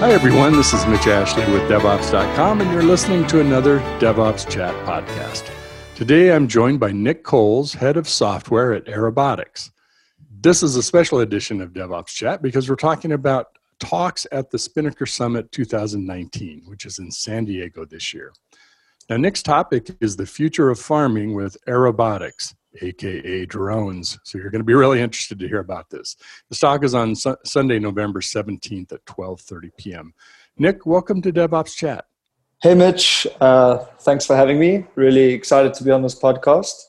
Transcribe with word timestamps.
Hi, 0.00 0.12
everyone. 0.12 0.52
This 0.52 0.74
is 0.74 0.86
Mitch 0.86 1.06
Ashley 1.06 1.50
with 1.50 1.62
DevOps.com, 1.70 2.60
and 2.60 2.70
you're 2.70 2.82
listening 2.82 3.26
to 3.28 3.40
another 3.40 3.78
DevOps 3.98 4.46
Chat 4.46 4.74
podcast. 4.84 5.50
Today, 5.94 6.32
I'm 6.32 6.48
joined 6.48 6.78
by 6.78 6.92
Nick 6.92 7.24
Coles, 7.24 7.72
head 7.72 7.96
of 7.96 8.06
software 8.06 8.74
at 8.74 8.84
Aerobotics. 8.84 9.70
This 10.42 10.62
is 10.62 10.76
a 10.76 10.82
special 10.82 11.20
edition 11.20 11.62
of 11.62 11.72
DevOps 11.72 12.08
Chat 12.08 12.42
because 12.42 12.68
we're 12.68 12.76
talking 12.76 13.12
about 13.12 13.58
talks 13.80 14.26
at 14.32 14.50
the 14.50 14.58
Spinnaker 14.58 15.06
Summit 15.06 15.50
2019, 15.50 16.64
which 16.66 16.84
is 16.84 16.98
in 16.98 17.10
San 17.10 17.46
Diego 17.46 17.86
this 17.86 18.12
year. 18.12 18.34
Now, 19.08 19.16
Nick's 19.16 19.42
topic 19.42 19.88
is 20.02 20.14
the 20.14 20.26
future 20.26 20.68
of 20.68 20.78
farming 20.78 21.32
with 21.32 21.56
aerobotics 21.66 22.54
aka 22.82 23.46
drones. 23.46 24.18
So 24.24 24.38
you're 24.38 24.50
going 24.50 24.60
to 24.60 24.66
be 24.66 24.74
really 24.74 25.00
interested 25.00 25.38
to 25.38 25.48
hear 25.48 25.60
about 25.60 25.90
this. 25.90 26.16
The 26.48 26.56
talk 26.56 26.84
is 26.84 26.94
on 26.94 27.14
su- 27.14 27.36
Sunday, 27.44 27.78
November 27.78 28.20
17th 28.20 28.92
at 28.92 29.04
12:30 29.04 29.70
p.m. 29.76 30.14
Nick, 30.58 30.86
welcome 30.86 31.20
to 31.22 31.32
DevOps 31.32 31.76
Chat. 31.76 32.06
Hey, 32.62 32.74
Mitch. 32.74 33.26
Uh, 33.40 33.84
thanks 34.00 34.24
for 34.24 34.34
having 34.34 34.58
me. 34.58 34.86
Really 34.94 35.32
excited 35.32 35.74
to 35.74 35.84
be 35.84 35.90
on 35.90 36.02
this 36.02 36.18
podcast. 36.18 36.86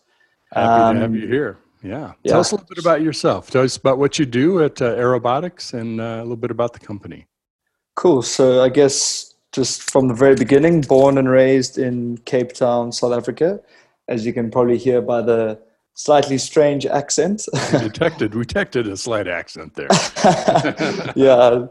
Happy 0.53 0.81
um, 0.81 0.95
to 0.95 1.01
have 1.01 1.09
um, 1.09 1.15
you 1.15 1.27
here. 1.27 1.57
Yeah. 1.83 2.13
yeah. 2.23 2.31
Tell 2.31 2.39
us 2.39 2.51
a 2.51 2.55
little 2.55 2.67
bit 2.67 2.77
about 2.77 3.01
yourself. 3.01 3.51
Tell 3.51 3.63
us 3.63 3.77
about 3.77 3.97
what 3.97 4.17
you 4.17 4.25
do 4.25 4.63
at 4.63 4.81
uh, 4.81 4.95
Aerobotics 4.95 5.73
and 5.73 5.99
uh, 5.99 6.19
a 6.19 6.21
little 6.21 6.37
bit 6.37 6.51
about 6.51 6.73
the 6.73 6.79
company. 6.79 7.27
Cool. 7.95 8.21
So 8.21 8.63
I 8.63 8.69
guess 8.69 9.35
just 9.51 9.89
from 9.91 10.07
the 10.07 10.13
very 10.13 10.35
beginning, 10.35 10.81
born 10.81 11.17
and 11.17 11.29
raised 11.29 11.77
in 11.77 12.17
Cape 12.19 12.53
Town, 12.53 12.91
South 12.91 13.13
Africa. 13.13 13.59
As 14.07 14.25
you 14.25 14.31
can 14.31 14.49
probably 14.49 14.77
hear 14.77 15.01
by 15.01 15.21
the 15.21 15.59
slightly 15.97 16.37
strange 16.37 16.85
accent. 16.85 17.43
we 17.73 17.79
detected, 17.79 18.35
we 18.35 18.43
detected 18.43 18.87
a 18.87 18.95
slight 18.95 19.27
accent 19.27 19.73
there. 19.73 19.87
yeah. 21.15 21.65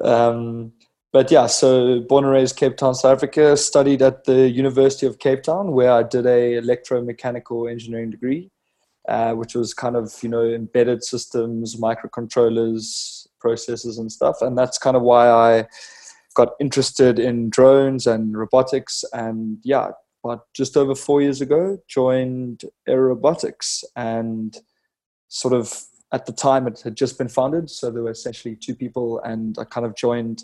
Um, 0.00 0.72
but 1.12 1.30
yeah, 1.30 1.46
so 1.46 2.00
born 2.00 2.24
and 2.24 2.32
raised 2.32 2.56
Cape 2.56 2.76
Town, 2.76 2.94
South 2.94 3.16
Africa, 3.16 3.56
studied 3.56 4.02
at 4.02 4.24
the 4.24 4.48
University 4.48 5.06
of 5.06 5.18
Cape 5.18 5.42
Town 5.42 5.72
where 5.72 5.92
I 5.92 6.04
did 6.04 6.26
a 6.26 6.60
electromechanical 6.60 7.70
engineering 7.70 8.10
degree, 8.10 8.50
uh, 9.08 9.32
which 9.32 9.54
was 9.54 9.74
kind 9.74 9.96
of, 9.96 10.12
you 10.22 10.28
know, 10.28 10.44
embedded 10.44 11.02
systems, 11.02 11.76
microcontrollers, 11.76 13.26
processors 13.44 13.98
and 13.98 14.12
stuff. 14.12 14.42
And 14.42 14.56
that's 14.56 14.78
kind 14.78 14.96
of 14.96 15.02
why 15.02 15.28
I 15.28 15.66
got 16.34 16.50
interested 16.60 17.18
in 17.18 17.50
drones 17.50 18.06
and 18.06 18.36
robotics 18.36 19.04
and 19.12 19.58
yeah, 19.64 19.90
but 20.26 20.40
just 20.54 20.76
over 20.76 20.94
four 20.94 21.22
years 21.22 21.40
ago, 21.40 21.78
joined 21.88 22.62
Aerobotics 22.88 23.84
and 23.94 24.56
sort 25.28 25.54
of 25.54 25.84
at 26.12 26.26
the 26.26 26.32
time 26.32 26.66
it 26.66 26.80
had 26.80 26.96
just 26.96 27.18
been 27.18 27.28
founded. 27.28 27.70
So 27.70 27.90
there 27.90 28.02
were 28.02 28.10
essentially 28.10 28.56
two 28.56 28.74
people, 28.74 29.20
and 29.20 29.56
I 29.58 29.64
kind 29.64 29.86
of 29.86 29.96
joined 29.96 30.42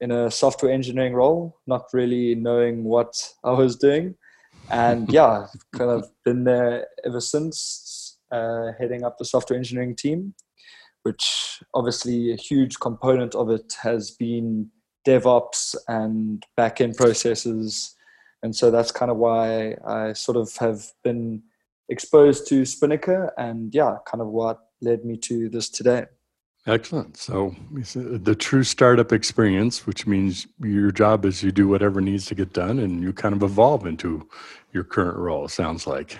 in 0.00 0.10
a 0.10 0.30
software 0.30 0.72
engineering 0.72 1.14
role, 1.14 1.58
not 1.66 1.84
really 1.92 2.34
knowing 2.34 2.84
what 2.84 3.14
I 3.42 3.52
was 3.52 3.76
doing. 3.76 4.14
And 4.70 5.10
yeah, 5.12 5.46
kind 5.74 5.90
of 5.90 6.10
been 6.24 6.44
there 6.44 6.86
ever 7.04 7.20
since, 7.20 8.18
uh, 8.30 8.72
heading 8.78 9.04
up 9.04 9.18
the 9.18 9.24
software 9.24 9.56
engineering 9.56 9.96
team, 9.96 10.34
which 11.02 11.62
obviously 11.74 12.32
a 12.32 12.36
huge 12.36 12.78
component 12.80 13.34
of 13.34 13.50
it 13.50 13.74
has 13.82 14.10
been 14.10 14.70
DevOps 15.06 15.74
and 15.88 16.44
backend 16.58 16.96
processes 16.96 17.94
and 18.44 18.54
so 18.54 18.70
that's 18.70 18.92
kind 18.92 19.10
of 19.10 19.16
why 19.16 19.74
I 19.86 20.12
sort 20.12 20.36
of 20.36 20.54
have 20.58 20.92
been 21.02 21.42
exposed 21.88 22.46
to 22.48 22.66
Spinnaker, 22.66 23.32
and 23.38 23.74
yeah, 23.74 23.96
kind 24.06 24.20
of 24.20 24.28
what 24.28 24.60
led 24.82 25.02
me 25.02 25.16
to 25.16 25.48
this 25.48 25.70
today. 25.70 26.04
Excellent. 26.66 27.16
So 27.16 27.54
the 27.94 28.34
true 28.34 28.62
startup 28.62 29.12
experience, 29.12 29.86
which 29.86 30.06
means 30.06 30.46
your 30.60 30.90
job 30.90 31.24
is 31.24 31.42
you 31.42 31.52
do 31.52 31.68
whatever 31.68 32.02
needs 32.02 32.26
to 32.26 32.34
get 32.34 32.52
done, 32.52 32.78
and 32.80 33.02
you 33.02 33.14
kind 33.14 33.34
of 33.34 33.42
evolve 33.42 33.86
into 33.86 34.28
your 34.74 34.84
current 34.84 35.16
role. 35.16 35.48
Sounds 35.48 35.86
like. 35.86 36.18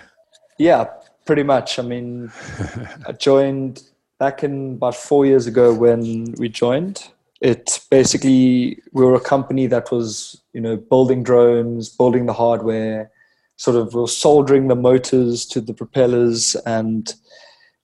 Yeah, 0.57 0.85
pretty 1.27 1.43
much. 1.43 1.77
I 1.77 1.83
mean, 1.83 2.31
I 3.07 3.11
joined 3.11 3.83
back 4.17 4.43
in 4.43 4.73
about 4.73 4.95
four 4.95 5.27
years 5.27 5.45
ago 5.45 5.71
when 5.75 6.33
we 6.39 6.49
joined, 6.49 7.07
it 7.41 7.79
basically 7.91 8.81
we 8.93 9.03
were 9.03 9.15
a 9.15 9.19
company 9.19 9.67
that 9.67 9.91
was 9.91 10.41
you 10.53 10.61
know 10.61 10.77
building 10.77 11.23
drones 11.23 11.89
building 11.89 12.25
the 12.25 12.33
hardware 12.33 13.11
sort 13.57 13.77
of 13.77 13.93
was 13.93 14.15
soldering 14.15 14.67
the 14.67 14.75
motors 14.75 15.45
to 15.45 15.61
the 15.61 15.73
propellers 15.73 16.55
and 16.65 17.15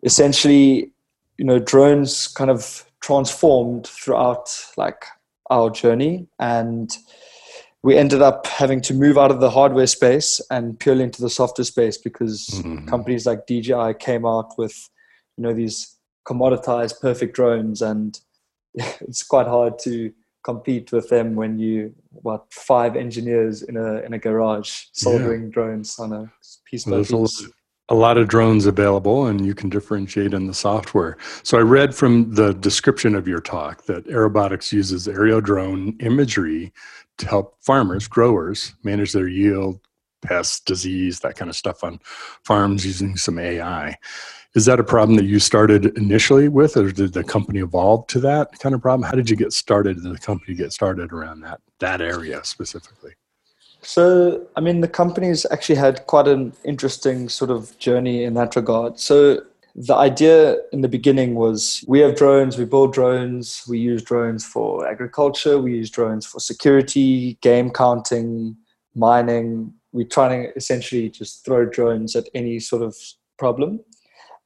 essentially 0.04 0.92
you 1.38 1.46
know 1.46 1.60
drones 1.60 2.28
kind 2.28 2.50
of 2.50 2.86
transformed 3.02 3.88
throughout 3.88 4.50
like 4.78 5.06
our 5.50 5.70
journey 5.70 6.28
and 6.40 6.98
we 7.84 7.98
ended 7.98 8.22
up 8.22 8.46
having 8.46 8.80
to 8.80 8.94
move 8.94 9.18
out 9.18 9.32
of 9.32 9.40
the 9.40 9.50
hardware 9.50 9.88
space 9.88 10.40
and 10.52 10.80
purely 10.80 11.04
into 11.04 11.22
the 11.22 11.30
software 11.30 11.66
space 11.66 11.98
because 11.98 12.48
mm-hmm. 12.54 12.88
companies 12.88 13.26
like 13.26 13.48
DJI 13.48 13.96
came 14.00 14.26
out 14.26 14.52
with 14.58 14.90
you 15.38 15.44
know 15.44 15.54
these 15.54 15.96
commoditized 16.28 17.02
perfect 17.02 17.36
drones 17.36 17.82
and 17.82 18.20
it's 19.02 19.24
quite 19.24 19.48
hard 19.48 19.80
to 19.80 20.14
compete 20.44 20.92
with 20.92 21.08
them 21.10 21.36
when 21.36 21.60
you 21.60 21.94
what 22.10 22.52
five 22.52 22.96
engineers 22.96 23.62
in 23.62 23.78
a 23.78 23.98
in 24.02 24.14
a 24.14 24.20
garage 24.20 24.86
soldering 24.92 25.44
yeah. 25.44 25.50
drones 25.52 26.00
on 26.00 26.14
a 26.14 26.32
piece 26.66 26.86
by 26.86 27.04
piece. 27.04 27.48
A 27.90 27.96
lot 27.96 28.18
of 28.18 28.30
drones 28.30 28.66
available, 28.68 29.26
and 29.26 29.46
you 29.46 29.54
can 29.54 29.70
differentiate 29.70 30.34
in 30.34 30.48
the 30.48 30.54
software. 30.54 31.18
So 31.44 31.58
I 31.58 31.62
read 31.62 31.94
from 31.94 32.36
the 32.36 32.54
description 32.54 33.16
of 33.16 33.28
your 33.28 33.42
talk 33.42 33.84
that 33.84 34.06
Aerobotics 34.08 34.72
uses 34.72 35.10
aerial 35.10 35.42
drone 35.42 35.98
imagery 36.00 36.72
to 37.18 37.28
help 37.28 37.58
farmers, 37.60 38.08
growers, 38.08 38.74
manage 38.84 39.12
their 39.12 39.28
yield, 39.28 39.82
pests, 40.22 40.62
disease, 40.62 41.20
that 41.20 41.36
kind 41.36 41.50
of 41.50 41.56
stuff 41.56 41.84
on 41.84 42.00
farms 42.46 42.86
using 42.86 43.18
some 43.18 43.38
AI. 43.38 43.98
Is 44.54 44.66
that 44.66 44.80
a 44.80 44.84
problem 44.84 45.16
that 45.16 45.26
you 45.26 45.40
started 45.40 45.98
initially 45.98 46.50
with, 46.50 46.76
or 46.76 46.92
did 46.92 47.14
the 47.14 47.24
company 47.24 47.60
evolve 47.60 48.08
to 48.08 48.20
that 48.20 48.60
kind 48.60 48.76
of 48.76 48.82
problem? 48.82 49.10
How 49.10 49.16
did 49.16 49.30
you 49.30 49.38
get 49.38 49.54
started? 49.54 50.04
Did 50.04 50.14
the 50.14 50.20
company 50.20 50.56
get 50.56 50.74
started 50.74 51.14
around 51.14 51.42
that 51.42 51.62
that 51.80 52.02
area 52.02 52.44
specifically? 52.44 53.14
So, 53.82 54.46
I 54.56 54.62
mean, 54.62 54.82
the 54.82 54.88
company's 54.88 55.46
actually 55.52 55.76
had 55.76 56.06
quite 56.06 56.28
an 56.28 56.54
interesting 56.66 57.30
sort 57.30 57.50
of 57.50 57.78
journey 57.80 58.26
in 58.26 58.34
that 58.36 58.56
regard. 58.56 59.00
So, 59.00 59.42
the 59.74 59.96
idea 59.96 60.58
in 60.74 60.82
the 60.82 60.90
beginning 60.90 61.36
was 61.36 61.84
we 61.88 62.00
have 62.00 62.18
drones, 62.18 62.58
we 62.58 62.66
build 62.66 62.94
drones, 62.94 63.64
we 63.70 63.80
use 63.80 64.04
drones 64.04 64.46
for 64.46 64.86
agriculture, 64.86 65.60
we 65.60 65.76
use 65.76 65.90
drones 65.90 66.26
for 66.26 66.42
security, 66.42 67.38
game 67.42 67.70
counting, 67.70 68.58
mining. 68.96 69.74
We're 69.94 70.08
trying 70.08 70.44
to 70.44 70.56
essentially 70.58 71.10
just 71.10 71.46
throw 71.46 71.66
drones 71.66 72.18
at 72.18 72.28
any 72.34 72.60
sort 72.60 72.82
of 72.82 72.98
problem. 73.38 73.80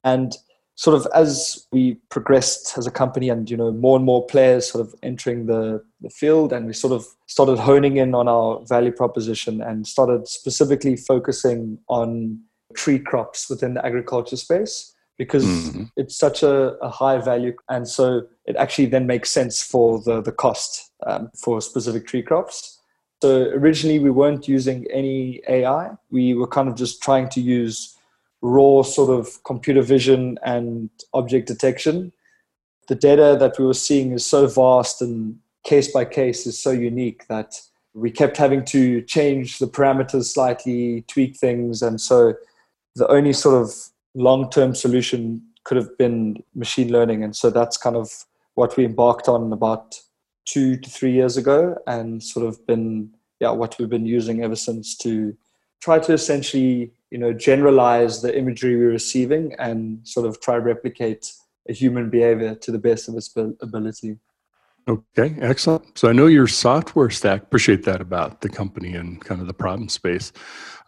And 0.06 0.38
sort 0.76 0.96
of 0.96 1.08
as 1.14 1.66
we 1.72 1.96
progressed 2.10 2.78
as 2.78 2.86
a 2.86 2.92
company 2.92 3.30
and 3.30 3.50
you 3.50 3.58
know 3.58 3.72
more 3.72 3.96
and 3.96 4.06
more 4.06 4.26
players 4.26 4.70
sort 4.70 4.86
of 4.86 4.94
entering 5.02 5.46
the, 5.46 5.84
the 6.02 6.10
field 6.10 6.54
and 6.54 6.68
we 6.68 6.74
sort 6.74 6.94
of 6.94 7.06
started 7.28 7.58
honing 7.58 7.98
in 7.98 8.14
on 8.14 8.28
our 8.28 8.62
value 8.68 8.92
proposition 8.92 9.62
and 9.62 9.88
started 9.88 10.28
specifically 10.28 10.96
focusing 10.96 11.80
on 11.88 12.40
tree 12.76 13.00
crops 13.00 13.50
within 13.50 13.74
the 13.74 13.86
agriculture 13.86 14.36
space 14.36 14.94
because 15.18 15.46
mm-hmm. 15.46 15.84
it's 15.96 16.18
such 16.18 16.44
a, 16.44 16.74
a, 16.80 16.90
high 16.90 17.18
value 17.18 17.54
and 17.70 17.88
so 17.88 18.22
it 18.46 18.58
actually 18.58 18.86
then 18.86 19.08
makes 19.08 19.32
sense 19.32 19.64
for 19.64 20.02
the, 20.02 20.22
the 20.22 20.32
cost 20.32 20.92
um, 21.08 21.30
for 21.42 21.62
specific 21.62 22.06
tree 22.06 22.22
crops 22.22 22.82
so 23.22 23.44
originally 23.52 23.98
we 23.98 24.12
weren't 24.12 24.46
using 24.46 24.86
any 24.92 25.42
ai 25.48 25.90
we 26.12 26.34
were 26.34 26.48
kind 26.48 26.68
of 26.68 26.76
just 26.76 27.02
trying 27.02 27.30
to 27.30 27.40
use 27.40 27.95
raw 28.46 28.84
sort 28.84 29.10
of 29.10 29.44
computer 29.44 29.82
vision 29.82 30.38
and 30.44 30.90
object 31.14 31.48
detection. 31.48 32.14
The 32.88 32.96
data 32.96 33.36
that 33.40 33.58
we 33.58 33.66
were 33.66 33.74
seeing 33.74 34.12
is 34.12 34.26
so 34.26 34.46
vast 34.48 35.02
and 35.02 35.40
case 35.64 35.92
by 35.92 36.06
case 36.06 36.46
is 36.46 36.62
so 36.62 36.72
unique 36.72 37.28
that 37.28 37.60
we 37.96 38.12
kept 38.12 38.38
having 38.38 38.64
to 38.66 39.02
change 39.02 39.58
the 39.58 39.68
parameters 39.68 40.26
slightly, 40.26 41.04
tweak 41.08 41.38
things. 41.38 41.82
And 41.82 42.00
so 42.00 42.36
the 42.96 43.08
only 43.08 43.34
sort 43.34 43.62
of 43.62 43.74
long 44.14 44.50
term 44.50 44.76
solution 44.76 45.42
could 45.64 45.78
have 45.78 45.98
been 45.98 46.44
machine 46.54 46.92
learning. 46.92 47.24
And 47.24 47.36
so 47.36 47.50
that's 47.50 47.78
kind 47.78 47.96
of 47.96 48.26
what 48.54 48.78
we 48.78 48.86
embarked 48.86 49.28
on 49.28 49.52
about 49.52 49.96
two 50.46 50.78
to 50.78 50.90
three 50.90 51.14
years 51.14 51.36
ago 51.36 51.76
and 51.88 52.22
sort 52.22 52.46
of 52.46 52.66
been, 52.68 53.10
yeah, 53.40 53.50
what 53.50 53.76
we've 53.80 53.90
been 53.90 54.06
using 54.06 54.44
ever 54.44 54.56
since 54.56 54.96
to 54.98 55.36
try 55.82 55.98
to 56.00 56.14
essentially 56.14 56.92
you 57.16 57.22
know 57.22 57.32
generalize 57.32 58.22
the 58.22 58.38
imagery 58.38 58.76
we're 58.76 58.90
receiving 58.90 59.56
and 59.58 60.06
sort 60.06 60.26
of 60.28 60.42
try 60.42 60.58
replicate 60.58 61.32
a 61.70 61.72
human 61.72 62.10
behavior 62.10 62.56
to 62.56 62.74
the 62.74 62.78
best 62.78 63.08
of 63.08 63.16
its 63.16 63.34
ability. 63.62 64.18
Okay 64.86 65.34
excellent. 65.40 65.98
So 65.98 66.10
i 66.10 66.12
know 66.12 66.26
your 66.26 66.46
software 66.48 67.10
stack 67.10 67.44
appreciate 67.44 67.84
that 67.86 68.02
about 68.02 68.42
the 68.42 68.50
company 68.50 68.96
and 68.96 69.24
kind 69.24 69.40
of 69.40 69.48
the 69.48 69.54
problem 69.54 69.88
space. 69.88 70.34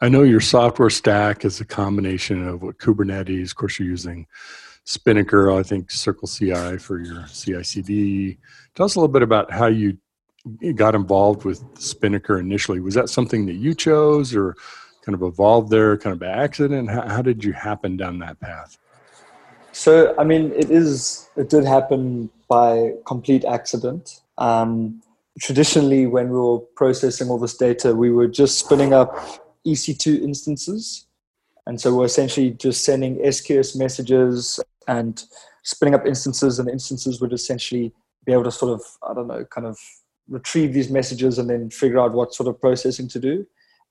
I 0.01 0.09
know 0.09 0.23
your 0.23 0.41
software 0.41 0.89
stack 0.89 1.45
is 1.45 1.61
a 1.61 1.65
combination 1.65 2.45
of 2.45 2.61
what 2.61 2.77
kubernetes 2.77 3.51
of 3.51 3.55
course 3.55 3.79
you're 3.79 3.87
using 3.87 4.27
spinnaker 4.83 5.51
i 5.51 5.63
think 5.63 5.91
circle 5.91 6.27
ci 6.27 6.77
for 6.77 6.99
your 6.99 7.25
ci 7.27 7.61
cd 7.63 8.37
tell 8.75 8.85
us 8.85 8.95
a 8.95 8.99
little 8.99 9.15
bit 9.17 9.23
about 9.23 9.51
how 9.51 9.67
you 9.67 9.97
got 10.75 10.95
involved 10.95 11.43
with 11.45 11.61
Spinnaker 11.77 12.39
initially, 12.39 12.79
was 12.79 12.93
that 12.93 13.09
something 13.09 13.45
that 13.47 13.55
you 13.55 13.73
chose 13.73 14.35
or 14.35 14.55
kind 15.07 15.15
of 15.15 15.23
evolved 15.23 15.69
there 15.69 15.97
kind 15.97 16.13
of 16.13 16.19
by 16.19 16.27
accident? 16.27 16.89
How, 16.89 17.07
how 17.07 17.21
did 17.21 17.41
you 17.41 17.53
happen 17.53 17.95
down 17.95 18.19
that 18.19 18.37
path? 18.41 18.77
So, 19.71 20.13
I 20.19 20.25
mean, 20.25 20.51
it 20.51 20.69
is, 20.69 21.29
it 21.37 21.49
did 21.49 21.63
happen 21.63 22.29
by 22.49 22.91
complete 23.05 23.45
accident. 23.45 24.19
Um, 24.37 25.01
traditionally, 25.39 26.07
when 26.07 26.29
we 26.29 26.37
were 26.37 26.59
processing 26.75 27.29
all 27.29 27.37
this 27.37 27.55
data, 27.55 27.95
we 27.95 28.11
were 28.11 28.27
just 28.27 28.59
spinning 28.59 28.93
up 28.93 29.15
EC2 29.65 30.21
instances. 30.21 31.05
And 31.67 31.79
so 31.79 31.95
we're 31.95 32.05
essentially 32.05 32.51
just 32.51 32.83
sending 32.83 33.17
SQS 33.19 33.77
messages 33.77 34.59
and 34.89 35.23
spinning 35.63 35.95
up 35.95 36.05
instances, 36.05 36.59
and 36.59 36.69
instances 36.69 37.21
would 37.21 37.31
essentially 37.31 37.93
be 38.25 38.33
able 38.33 38.43
to 38.43 38.51
sort 38.51 38.73
of, 38.73 38.81
I 39.09 39.13
don't 39.13 39.27
know, 39.27 39.45
kind 39.45 39.67
of 39.67 39.77
retrieve 40.27 40.73
these 40.73 40.89
messages 40.89 41.39
and 41.39 41.49
then 41.49 41.69
figure 41.69 41.99
out 41.99 42.11
what 42.11 42.33
sort 42.33 42.49
of 42.49 42.59
processing 42.59 43.07
to 43.09 43.19
do. 43.19 43.47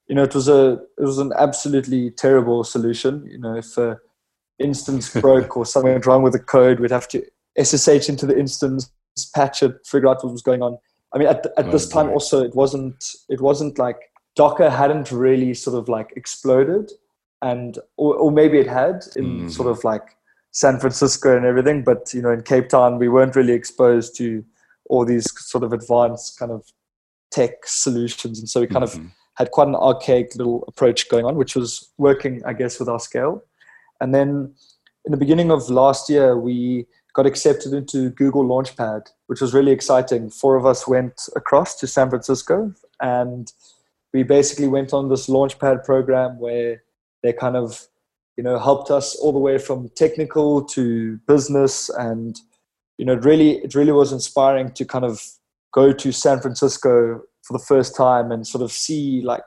You 0.08 0.14
know, 0.14 0.22
it 0.22 0.34
was 0.34 0.48
a 0.48 0.78
it 0.98 1.02
was 1.02 1.18
an 1.18 1.32
absolutely 1.36 2.10
terrible 2.10 2.64
solution. 2.64 3.26
You 3.26 3.38
know, 3.38 3.56
if 3.56 3.76
an 3.76 3.96
instance 4.58 5.12
broke 5.20 5.56
or 5.56 5.66
something 5.66 5.92
went 5.92 6.06
wrong 6.06 6.22
with 6.22 6.32
the 6.32 6.38
code, 6.38 6.80
we'd 6.80 6.90
have 6.90 7.08
to 7.08 7.24
SSH 7.62 8.08
into 8.08 8.26
the 8.26 8.38
instance, 8.38 8.90
patch 9.34 9.62
it, 9.62 9.74
figure 9.86 10.08
out 10.08 10.22
what 10.22 10.32
was 10.32 10.42
going 10.42 10.62
on. 10.62 10.78
I 11.14 11.18
mean, 11.18 11.28
at, 11.28 11.46
at 11.56 11.66
oh, 11.66 11.70
this 11.70 11.88
time 11.88 12.10
also, 12.10 12.44
it 12.44 12.54
wasn't 12.54 13.04
it 13.28 13.40
wasn't 13.40 13.78
like 13.78 13.96
Docker 14.34 14.70
hadn't 14.70 15.10
really 15.10 15.54
sort 15.54 15.76
of 15.76 15.88
like 15.88 16.12
exploded, 16.16 16.92
and 17.42 17.78
or, 17.96 18.14
or 18.14 18.30
maybe 18.30 18.58
it 18.58 18.66
had 18.66 19.04
in 19.16 19.46
mm. 19.46 19.50
sort 19.50 19.68
of 19.68 19.82
like 19.84 20.16
San 20.56 20.78
Francisco 20.78 21.36
and 21.36 21.44
everything, 21.44 21.84
but 21.84 22.12
you 22.14 22.22
know, 22.22 22.30
in 22.30 22.42
Cape 22.42 22.70
Town, 22.70 22.98
we 22.98 23.08
weren't 23.08 23.36
really 23.36 23.52
exposed 23.52 24.16
to 24.16 24.42
all 24.88 25.04
these 25.04 25.26
sort 25.46 25.62
of 25.62 25.72
advanced 25.72 26.38
kind 26.38 26.50
of 26.50 26.64
tech 27.30 27.66
solutions, 27.66 28.38
and 28.38 28.48
so 28.48 28.60
we 28.60 28.66
kind 28.66 28.84
mm-hmm. 28.84 29.06
of 29.06 29.12
had 29.36 29.50
quite 29.50 29.68
an 29.68 29.74
archaic 29.74 30.34
little 30.34 30.64
approach 30.68 31.08
going 31.08 31.24
on, 31.24 31.36
which 31.36 31.54
was 31.54 31.90
working, 31.98 32.42
I 32.44 32.52
guess, 32.52 32.78
with 32.78 32.88
our 32.88 33.00
scale. 33.00 33.42
And 34.00 34.14
then 34.14 34.54
in 35.04 35.12
the 35.12 35.16
beginning 35.16 35.50
of 35.50 35.68
last 35.70 36.08
year, 36.08 36.36
we 36.36 36.86
got 37.14 37.26
accepted 37.26 37.72
into 37.72 38.10
Google 38.10 38.44
Launchpad, 38.44 39.08
which 39.26 39.40
was 39.40 39.54
really 39.54 39.72
exciting. 39.72 40.30
Four 40.30 40.56
of 40.56 40.66
us 40.66 40.86
went 40.86 41.28
across 41.34 41.74
to 41.76 41.86
San 41.86 42.10
Francisco, 42.10 42.74
and 43.00 43.52
we 44.12 44.22
basically 44.22 44.68
went 44.68 44.92
on 44.92 45.08
this 45.08 45.28
Launchpad 45.28 45.84
program 45.84 46.38
where 46.38 46.82
they 47.22 47.32
kind 47.32 47.56
of 47.56 47.88
you 48.36 48.44
know 48.44 48.58
helped 48.58 48.90
us 48.90 49.16
all 49.16 49.32
the 49.32 49.38
way 49.38 49.58
from 49.58 49.88
technical 49.90 50.64
to 50.64 51.18
business 51.26 51.88
and 51.90 52.40
you 52.98 53.04
know 53.04 53.14
it 53.14 53.24
really 53.24 53.58
it 53.64 53.74
really 53.74 53.92
was 53.92 54.12
inspiring 54.12 54.70
to 54.72 54.84
kind 54.84 55.04
of 55.04 55.22
go 55.72 55.92
to 55.92 56.12
san 56.12 56.40
francisco 56.40 57.20
for 57.46 57.52
the 57.52 57.64
first 57.64 57.94
time 57.94 58.32
and 58.32 58.46
sort 58.46 58.62
of 58.62 58.72
see 58.72 59.22
like 59.22 59.42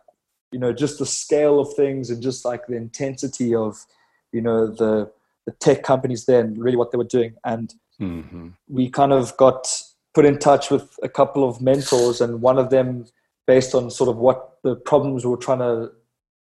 you 0.51 0.59
know 0.59 0.71
just 0.71 0.99
the 0.99 1.05
scale 1.05 1.59
of 1.59 1.73
things 1.75 2.09
and 2.09 2.21
just 2.21 2.45
like 2.45 2.65
the 2.67 2.75
intensity 2.75 3.53
of 3.53 3.85
you 4.31 4.41
know 4.41 4.67
the 4.67 5.11
the 5.45 5.51
tech 5.53 5.83
companies 5.83 6.25
there 6.25 6.41
and 6.41 6.57
really 6.57 6.77
what 6.77 6.91
they 6.91 6.97
were 6.97 7.03
doing 7.03 7.33
and 7.45 7.73
mm-hmm. 7.99 8.49
we 8.67 8.89
kind 8.89 9.11
of 9.11 9.35
got 9.37 9.67
put 10.13 10.25
in 10.25 10.37
touch 10.37 10.69
with 10.69 10.97
a 11.03 11.09
couple 11.09 11.47
of 11.47 11.61
mentors 11.61 12.21
and 12.21 12.41
one 12.41 12.57
of 12.57 12.69
them 12.69 13.05
based 13.47 13.73
on 13.73 13.89
sort 13.89 14.09
of 14.09 14.17
what 14.17 14.57
the 14.63 14.75
problems 14.75 15.25
we 15.25 15.31
were 15.31 15.37
trying 15.37 15.59
to 15.59 15.91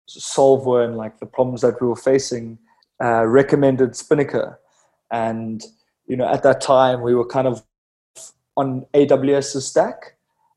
solve 0.08 0.66
were 0.66 0.84
and 0.84 0.98
like 0.98 1.20
the 1.20 1.26
problems 1.26 1.62
that 1.62 1.82
we 1.82 1.88
were 1.88 1.96
facing, 1.96 2.58
uh, 3.04 3.26
recommended 3.26 3.96
Spinnaker. 3.96 4.60
And, 5.12 5.64
you 6.08 6.16
know, 6.16 6.28
at 6.28 6.44
that 6.44 6.62
time 6.62 7.02
we 7.02 7.16
were 7.16 7.26
kind 7.26 7.48
of 7.48 7.64
on 8.56 8.86
AWS's 8.94 9.68
stack. 9.68 10.16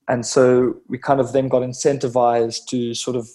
And 0.08 0.24
so 0.24 0.76
we 0.88 0.98
kind 0.98 1.20
of 1.20 1.32
then 1.32 1.48
got 1.48 1.62
incentivized 1.62 2.66
to 2.66 2.94
sort 2.94 3.16
of 3.16 3.28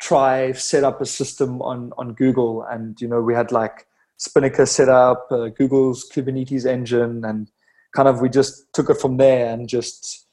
try 0.00 0.52
set 0.52 0.84
up 0.84 1.00
a 1.00 1.06
system 1.06 1.60
on, 1.62 1.92
on 1.98 2.14
Google. 2.14 2.64
And, 2.70 3.00
you 3.00 3.08
know, 3.08 3.20
we 3.20 3.34
had 3.34 3.52
like 3.52 3.86
Spinnaker 4.16 4.66
set 4.66 4.88
up, 4.88 5.28
uh, 5.30 5.48
Google's 5.48 6.08
Kubernetes 6.08 6.66
engine, 6.66 7.24
and 7.24 7.50
kind 7.94 8.08
of 8.08 8.20
we 8.20 8.28
just 8.28 8.72
took 8.72 8.88
it 8.90 9.00
from 9.00 9.16
there 9.16 9.52
and 9.52 9.68
just, 9.68 10.26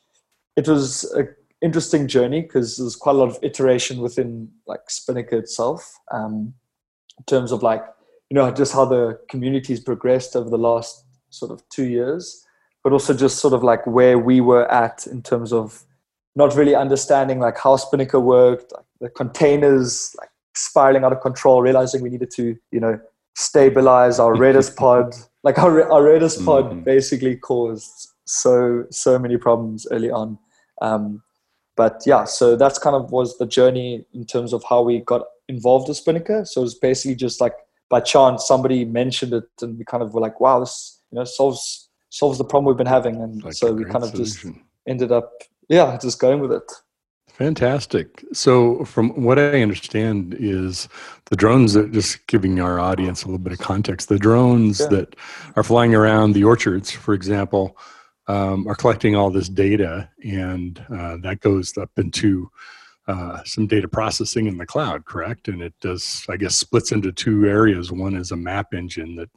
it 0.56 0.68
was 0.68 1.04
a 1.16 1.28
interesting 1.62 2.08
journey 2.08 2.42
because 2.42 2.78
there's 2.78 2.96
quite 2.96 3.16
a 3.16 3.18
lot 3.18 3.30
of 3.30 3.40
iteration 3.42 4.00
within 4.00 4.50
like 4.68 4.82
Spinnaker 4.90 5.38
itself 5.38 6.00
um, 6.12 6.54
in 7.18 7.24
terms 7.26 7.52
of 7.52 7.64
like 7.64 7.84
you 8.30 8.36
know 8.36 8.52
just 8.52 8.74
how 8.74 8.86
the 8.86 9.20
community's 9.30 9.80
progressed 9.80 10.36
over 10.36 10.50
the 10.50 10.58
last 10.58 11.06
sort 11.30 11.52
of 11.52 11.68
two 11.70 11.86
years, 11.86 12.45
but 12.86 12.94
also 12.94 13.16
just 13.16 13.40
sort 13.40 13.52
of 13.56 13.64
like 13.64 13.86
where 13.88 14.20
we 14.20 14.40
were 14.40 14.72
at 14.72 15.08
in 15.08 15.24
terms 15.24 15.52
of 15.52 15.84
not 16.36 16.56
really 16.56 16.76
understanding 16.76 17.40
like 17.40 17.58
how 17.58 17.76
Spinnaker 17.78 18.20
worked, 18.20 18.72
like 18.74 18.86
the 19.02 19.10
containers 19.10 20.16
like 20.20 20.30
spiraling 20.56 21.04
out 21.04 21.12
of 21.12 21.20
control, 21.20 21.64
realizing 21.64 22.04
we 22.04 22.12
needed 22.12 22.30
to 22.36 22.56
you 22.72 22.80
know 22.80 23.00
stabilize 23.36 24.20
our 24.20 24.36
Redis 24.36 24.74
pod. 24.78 25.16
Like 25.44 25.58
our, 25.58 25.92
our 25.92 26.04
Redis 26.04 26.46
pod 26.46 26.66
mm-hmm. 26.66 26.82
basically 26.82 27.36
caused 27.38 28.10
so 28.26 28.86
so 28.92 29.18
many 29.18 29.38
problems 29.38 29.88
early 29.90 30.12
on. 30.12 30.38
Um, 30.80 31.24
but 31.76 32.04
yeah, 32.06 32.26
so 32.26 32.56
that's 32.56 32.78
kind 32.78 32.96
of 32.96 33.12
was 33.12 33.36
the 33.40 33.48
journey 33.48 34.06
in 34.14 34.26
terms 34.26 34.54
of 34.54 34.64
how 34.70 34.84
we 34.84 35.00
got 35.00 35.24
involved 35.50 35.88
with 35.88 35.98
Spinnaker. 35.98 36.46
So 36.46 36.62
it 36.62 36.66
was 36.66 36.76
basically 36.76 37.16
just 37.16 37.42
like 37.42 37.56
by 37.90 38.02
chance 38.02 38.46
somebody 38.46 38.86
mentioned 38.86 39.34
it, 39.34 39.50
and 39.60 39.76
we 39.80 39.86
kind 39.86 40.04
of 40.04 40.14
were 40.14 40.22
like, 40.22 40.40
"Wow, 40.40 40.60
this 40.60 41.02
you 41.10 41.16
know 41.16 41.24
solves 41.24 41.85
solves 42.16 42.38
the 42.38 42.46
problem 42.46 42.66
we've 42.66 42.78
been 42.78 42.88
having," 42.88 43.22
and 43.22 43.44
like 43.44 43.54
so 43.54 43.74
we 43.74 43.84
kind 43.84 44.04
of 44.04 44.12
solution. 44.12 44.54
just 44.54 44.66
ended 44.88 45.12
up, 45.12 45.32
yeah, 45.68 45.98
just 46.02 46.20
going 46.20 46.40
with 46.40 46.52
it. 46.52 46.72
Fantastic. 47.28 48.24
So, 48.32 48.86
from 48.86 49.10
what 49.22 49.38
I 49.38 49.62
understand, 49.62 50.38
is 50.40 50.88
the 51.26 51.36
drones 51.36 51.74
that 51.74 51.92
just 51.92 52.26
giving 52.28 52.62
our 52.62 52.80
audience 52.80 53.24
a 53.24 53.26
little 53.28 53.40
bit 53.40 53.52
of 53.52 53.60
context. 53.60 54.08
The 54.08 54.18
drones 54.18 54.80
yeah. 54.80 54.88
that 54.88 55.16
are 55.58 55.64
flying 55.64 55.94
around 55.94 56.32
the 56.32 56.46
orchards, 56.46 56.92
for 56.92 57.14
example, 57.14 57.78
um, 58.28 58.66
are 58.68 58.76
collecting 58.76 59.18
all 59.18 59.30
this 59.30 59.50
data, 59.50 60.10
and 60.24 60.84
uh, 60.90 61.18
that 61.24 61.42
goes 61.42 61.78
up 61.78 61.92
into 61.98 62.50
uh, 63.08 63.44
some 63.44 63.68
data 63.68 63.90
processing 63.90 64.48
in 64.48 64.58
the 64.58 64.66
cloud, 64.66 65.04
correct? 65.04 65.50
And 65.50 65.62
it 65.62 65.74
does, 65.82 66.26
I 66.30 66.38
guess, 66.38 66.56
splits 66.56 66.94
into 66.94 67.12
two 67.12 67.46
areas. 67.46 67.92
One 67.92 68.16
is 68.16 68.32
a 68.32 68.38
map 68.38 68.74
engine 68.74 69.16
that 69.18 69.30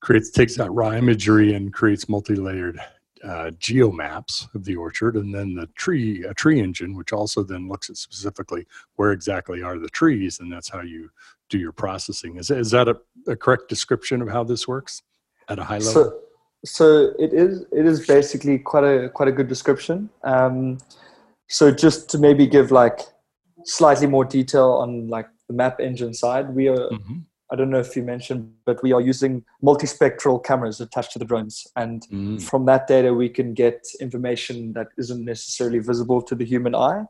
creates 0.00 0.30
takes 0.30 0.56
that 0.56 0.70
raw 0.70 0.92
imagery 0.92 1.54
and 1.54 1.72
creates 1.72 2.08
multi-layered 2.08 2.80
uh, 3.22 3.50
geomaps 3.58 4.52
of 4.54 4.64
the 4.64 4.76
orchard, 4.76 5.16
and 5.16 5.34
then 5.34 5.54
the 5.54 5.66
tree 5.76 6.24
a 6.24 6.34
tree 6.34 6.60
engine, 6.60 6.96
which 6.96 7.12
also 7.12 7.42
then 7.42 7.68
looks 7.68 7.90
at 7.90 7.96
specifically 7.96 8.66
where 8.96 9.12
exactly 9.12 9.62
are 9.62 9.78
the 9.78 9.90
trees, 9.90 10.40
and 10.40 10.50
that's 10.50 10.68
how 10.68 10.80
you 10.80 11.10
do 11.48 11.58
your 11.58 11.72
processing. 11.72 12.36
Is 12.36 12.50
is 12.50 12.70
that 12.70 12.88
a, 12.88 12.96
a 13.26 13.36
correct 13.36 13.68
description 13.68 14.22
of 14.22 14.28
how 14.28 14.44
this 14.44 14.66
works 14.66 15.02
at 15.48 15.58
a 15.58 15.64
high 15.64 15.78
level? 15.78 15.92
So, 15.92 16.18
so 16.64 17.14
it 17.18 17.32
is 17.32 17.66
it 17.72 17.84
is 17.84 18.06
basically 18.06 18.58
quite 18.58 18.84
a 18.84 19.08
quite 19.10 19.28
a 19.28 19.32
good 19.32 19.48
description. 19.48 20.08
Um, 20.24 20.78
so 21.48 21.70
just 21.70 22.08
to 22.10 22.18
maybe 22.18 22.46
give 22.46 22.70
like 22.70 23.00
slightly 23.64 24.06
more 24.06 24.24
detail 24.24 24.70
on 24.72 25.08
like 25.08 25.28
the 25.46 25.52
map 25.54 25.80
engine 25.80 26.14
side, 26.14 26.54
we 26.54 26.68
are. 26.68 26.88
Mm-hmm. 26.88 27.18
I 27.52 27.56
don't 27.56 27.70
know 27.70 27.80
if 27.80 27.96
you 27.96 28.02
mentioned, 28.02 28.52
but 28.64 28.82
we 28.82 28.92
are 28.92 29.00
using 29.00 29.44
multispectral 29.62 30.42
cameras 30.42 30.80
attached 30.80 31.12
to 31.12 31.18
the 31.18 31.24
drones, 31.24 31.66
and 31.76 32.06
mm. 32.08 32.40
from 32.40 32.66
that 32.66 32.86
data 32.86 33.12
we 33.12 33.28
can 33.28 33.54
get 33.54 33.86
information 34.00 34.72
that 34.74 34.88
isn't 34.98 35.24
necessarily 35.24 35.80
visible 35.80 36.22
to 36.22 36.34
the 36.34 36.44
human 36.44 36.74
eye, 36.74 37.04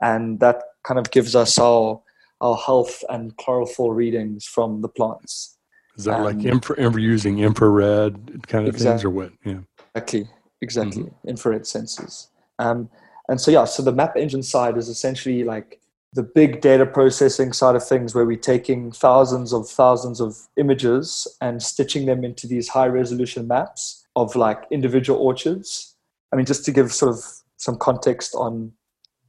and 0.00 0.40
that 0.40 0.62
kind 0.84 0.98
of 0.98 1.10
gives 1.10 1.36
us 1.36 1.58
our 1.58 2.00
our 2.40 2.56
health 2.56 3.04
and 3.08 3.36
chlorophyll 3.36 3.92
readings 3.92 4.44
from 4.46 4.80
the 4.80 4.88
plants. 4.88 5.58
Is 5.96 6.04
that 6.06 6.20
um, 6.20 6.24
like 6.24 6.44
infra, 6.44 7.00
using 7.00 7.38
infrared 7.38 8.48
kind 8.48 8.66
of 8.66 8.74
exactly, 8.74 8.90
things 8.90 9.04
or 9.04 9.10
what? 9.10 9.32
Yeah. 9.44 9.60
Exactly. 9.94 10.28
Exactly. 10.62 11.02
Mm-hmm. 11.02 11.28
Infrared 11.28 11.62
sensors. 11.62 12.28
Um, 12.58 12.88
and 13.28 13.40
so, 13.40 13.50
yeah, 13.50 13.64
so 13.64 13.82
the 13.82 13.92
map 13.92 14.16
engine 14.16 14.42
side 14.42 14.78
is 14.78 14.88
essentially 14.88 15.44
like 15.44 15.80
the 16.14 16.22
big 16.22 16.60
data 16.60 16.84
processing 16.84 17.52
side 17.52 17.74
of 17.74 17.86
things 17.86 18.14
where 18.14 18.26
we're 18.26 18.36
taking 18.36 18.92
thousands 18.92 19.52
of 19.52 19.68
thousands 19.68 20.20
of 20.20 20.36
images 20.56 21.26
and 21.40 21.62
stitching 21.62 22.06
them 22.06 22.22
into 22.22 22.46
these 22.46 22.68
high 22.68 22.86
resolution 22.86 23.48
maps 23.48 24.06
of 24.14 24.36
like 24.36 24.64
individual 24.70 25.18
orchards. 25.18 25.94
I 26.32 26.36
mean, 26.36 26.44
just 26.44 26.64
to 26.66 26.72
give 26.72 26.92
sort 26.92 27.12
of 27.12 27.24
some 27.56 27.76
context 27.76 28.34
on 28.34 28.72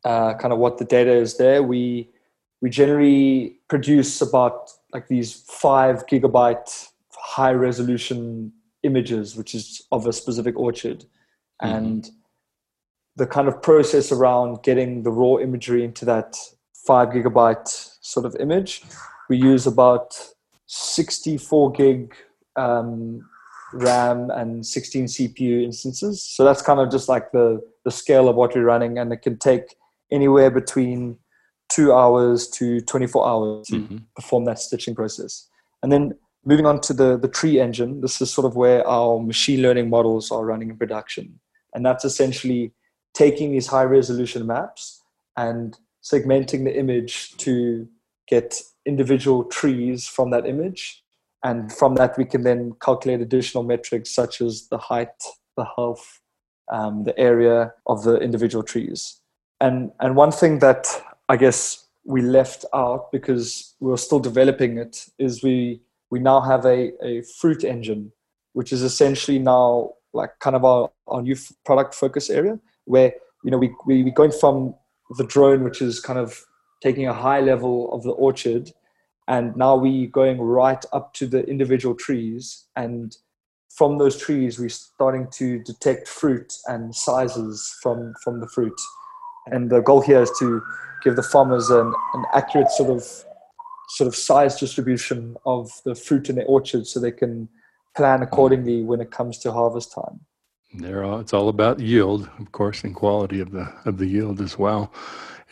uh, 0.04 0.34
kind 0.34 0.52
of 0.52 0.60
what 0.60 0.78
the 0.78 0.86
data 0.86 1.14
is 1.14 1.38
there, 1.38 1.64
we 1.64 2.10
we 2.62 2.70
generally 2.70 3.60
produce 3.68 4.22
about 4.22 4.70
like 4.94 5.08
these 5.08 5.44
five 5.48 6.06
gigabyte 6.08 6.90
high 7.12 7.52
resolution 7.52 8.52
images, 8.84 9.36
which 9.36 9.56
is 9.56 9.82
of 9.92 10.06
a 10.06 10.14
specific 10.14 10.58
orchard. 10.58 11.06
Mm-hmm. 11.62 11.76
And 11.76 12.12
the 13.16 13.28
kind 13.28 13.48
of 13.48 13.62
process 13.62 14.12
around 14.12 14.64
getting 14.64 15.04
the 15.04 15.12
raw 15.12 15.38
imagery 15.38 15.84
into 15.84 16.04
that 16.06 16.36
five 16.86 17.10
gigabyte 17.10 17.68
sort 18.02 18.26
of 18.26 18.36
image, 18.40 18.84
we 19.30 19.38
use 19.38 19.66
about 19.68 20.18
64 20.68 21.72
gig 21.72 22.16
um, 22.56 23.28
RAM 23.74 24.30
and 24.30 24.66
16 24.66 25.06
CPU 25.06 25.64
instances. 25.64 26.26
So 26.26 26.44
that's 26.44 26.62
kind 26.62 26.80
of 26.80 26.92
just 26.92 27.10
like 27.10 27.32
the 27.32 27.62
the 27.86 27.92
scale 27.92 28.30
of 28.30 28.36
what 28.36 28.56
we're 28.56 28.64
running, 28.64 28.98
and 28.98 29.12
it 29.12 29.22
can 29.24 29.38
take 29.38 29.76
anywhere 30.12 30.50
between 30.50 31.18
two 31.70 31.92
hours 31.92 32.48
to 32.48 32.80
24 32.82 33.28
hours 33.28 33.68
to 33.68 33.76
mm-hmm. 33.76 33.98
perform 34.16 34.46
that 34.46 34.60
stitching 34.60 34.96
process. 34.96 35.50
And 35.82 35.92
then 35.92 36.14
moving 36.46 36.66
on 36.66 36.80
to 36.82 36.94
the, 36.94 37.18
the 37.18 37.28
tree 37.28 37.60
engine, 37.60 38.02
this 38.02 38.22
is 38.22 38.32
sort 38.32 38.46
of 38.46 38.56
where 38.56 38.88
our 38.88 39.20
machine 39.20 39.62
learning 39.62 39.90
models 39.90 40.32
are 40.32 40.46
running 40.46 40.70
in 40.70 40.78
production. 40.78 41.40
And 41.74 41.86
that's 41.86 42.06
essentially 42.06 42.74
taking 43.14 43.52
these 43.52 43.68
high 43.68 43.84
resolution 43.84 44.46
maps 44.46 45.02
and 45.36 45.78
segmenting 46.04 46.66
the 46.66 46.78
image 46.78 47.36
to 47.38 47.88
get 48.28 48.62
individual 48.86 49.44
trees 49.46 50.08
from 50.08 50.32
that 50.32 50.46
image. 50.46 51.04
And 51.44 51.72
from 51.72 51.96
that, 51.96 52.18
we 52.18 52.26
can 52.26 52.44
then 52.44 52.74
calculate 52.82 53.22
additional 53.22 53.64
metrics 53.64 54.12
such 54.12 54.42
as 54.42 54.68
the 54.70 54.78
height, 54.78 55.24
the 55.58 55.66
health, 55.76 56.22
um, 56.72 57.04
the 57.04 57.18
area 57.20 57.74
of 57.86 58.04
the 58.04 58.18
individual 58.18 58.64
trees. 58.64 59.20
And, 59.60 59.92
and 60.00 60.16
one 60.16 60.32
thing 60.32 60.60
that 60.60 60.88
I 61.30 61.38
guess 61.38 61.88
we 62.06 62.22
left 62.22 62.66
out 62.74 63.12
because 63.12 63.76
we 63.80 63.90
were 63.90 63.98
still 63.98 64.20
developing 64.20 64.78
it 64.78 65.06
is 65.20 65.44
we, 65.44 65.82
we 66.10 66.20
now 66.20 66.42
have 66.42 66.66
a, 66.66 66.92
a 67.06 67.22
fruit 67.40 67.64
engine, 67.64 68.12
which 68.54 68.74
is 68.74 68.82
essentially 68.82 69.40
now 69.40 69.92
like 70.14 70.32
kind 70.40 70.56
of 70.56 70.64
our, 70.66 70.92
our 71.08 71.22
new 71.22 71.36
product 71.66 71.96
focus 71.96 72.30
area 72.30 72.60
where, 72.86 73.14
you 73.44 73.52
know, 73.52 73.58
we, 73.58 73.74
we, 73.86 74.04
we're 74.04 74.14
going 74.14 74.32
from 74.32 74.76
the 75.18 75.26
drone, 75.26 75.64
which 75.64 75.82
is 75.82 76.00
kind 76.00 76.20
of 76.20 76.46
taking 76.82 77.08
a 77.08 77.14
high 77.14 77.40
level 77.40 77.94
of 77.94 78.04
the 78.04 78.12
orchard. 78.12 78.72
And 79.28 79.56
now 79.56 79.76
we're 79.76 80.08
going 80.08 80.42
right 80.42 80.84
up 80.92 81.14
to 81.16 81.28
the 81.28 81.46
individual 81.46 81.96
trees. 81.96 82.66
And 82.76 83.16
from 83.70 83.98
those 83.98 84.18
trees 84.18 84.60
we're 84.60 84.70
starting 84.70 85.28
to 85.32 85.60
detect 85.60 86.08
fruit 86.08 86.54
and 86.68 86.94
sizes 86.96 87.76
from 87.82 88.14
from 88.24 88.40
the 88.40 88.48
fruit. 88.48 88.80
And 89.48 89.70
the 89.70 89.82
goal 89.82 90.02
here 90.02 90.22
is 90.22 90.32
to 90.40 90.62
give 91.04 91.16
the 91.16 91.24
farmers 91.24 91.70
an, 91.70 91.94
an 92.14 92.26
accurate 92.34 92.70
sort 92.72 92.90
of 92.90 93.04
sort 93.90 94.08
of 94.08 94.16
size 94.16 94.60
distribution 94.60 95.36
of 95.46 95.72
the 95.86 95.96
fruit 95.96 96.30
in 96.30 96.36
their 96.36 96.46
orchard 96.46 96.88
so 96.88 97.00
they 97.00 97.12
can 97.12 97.50
plan 97.96 98.22
accordingly 98.22 98.82
when 98.84 99.02
it 99.02 99.12
comes 99.12 99.38
to 99.40 99.52
harvest 99.52 99.92
time 99.92 100.22
there 100.76 101.04
it's 101.20 101.34
all 101.34 101.50
about 101.50 101.80
yield 101.80 102.30
of 102.40 102.52
course 102.52 102.84
and 102.84 102.96
quality 102.96 103.40
of 103.40 103.52
the 103.52 103.72
of 103.86 103.98
the 103.98 104.08
yield 104.08 104.42
as 104.42 104.58
well 104.58 104.92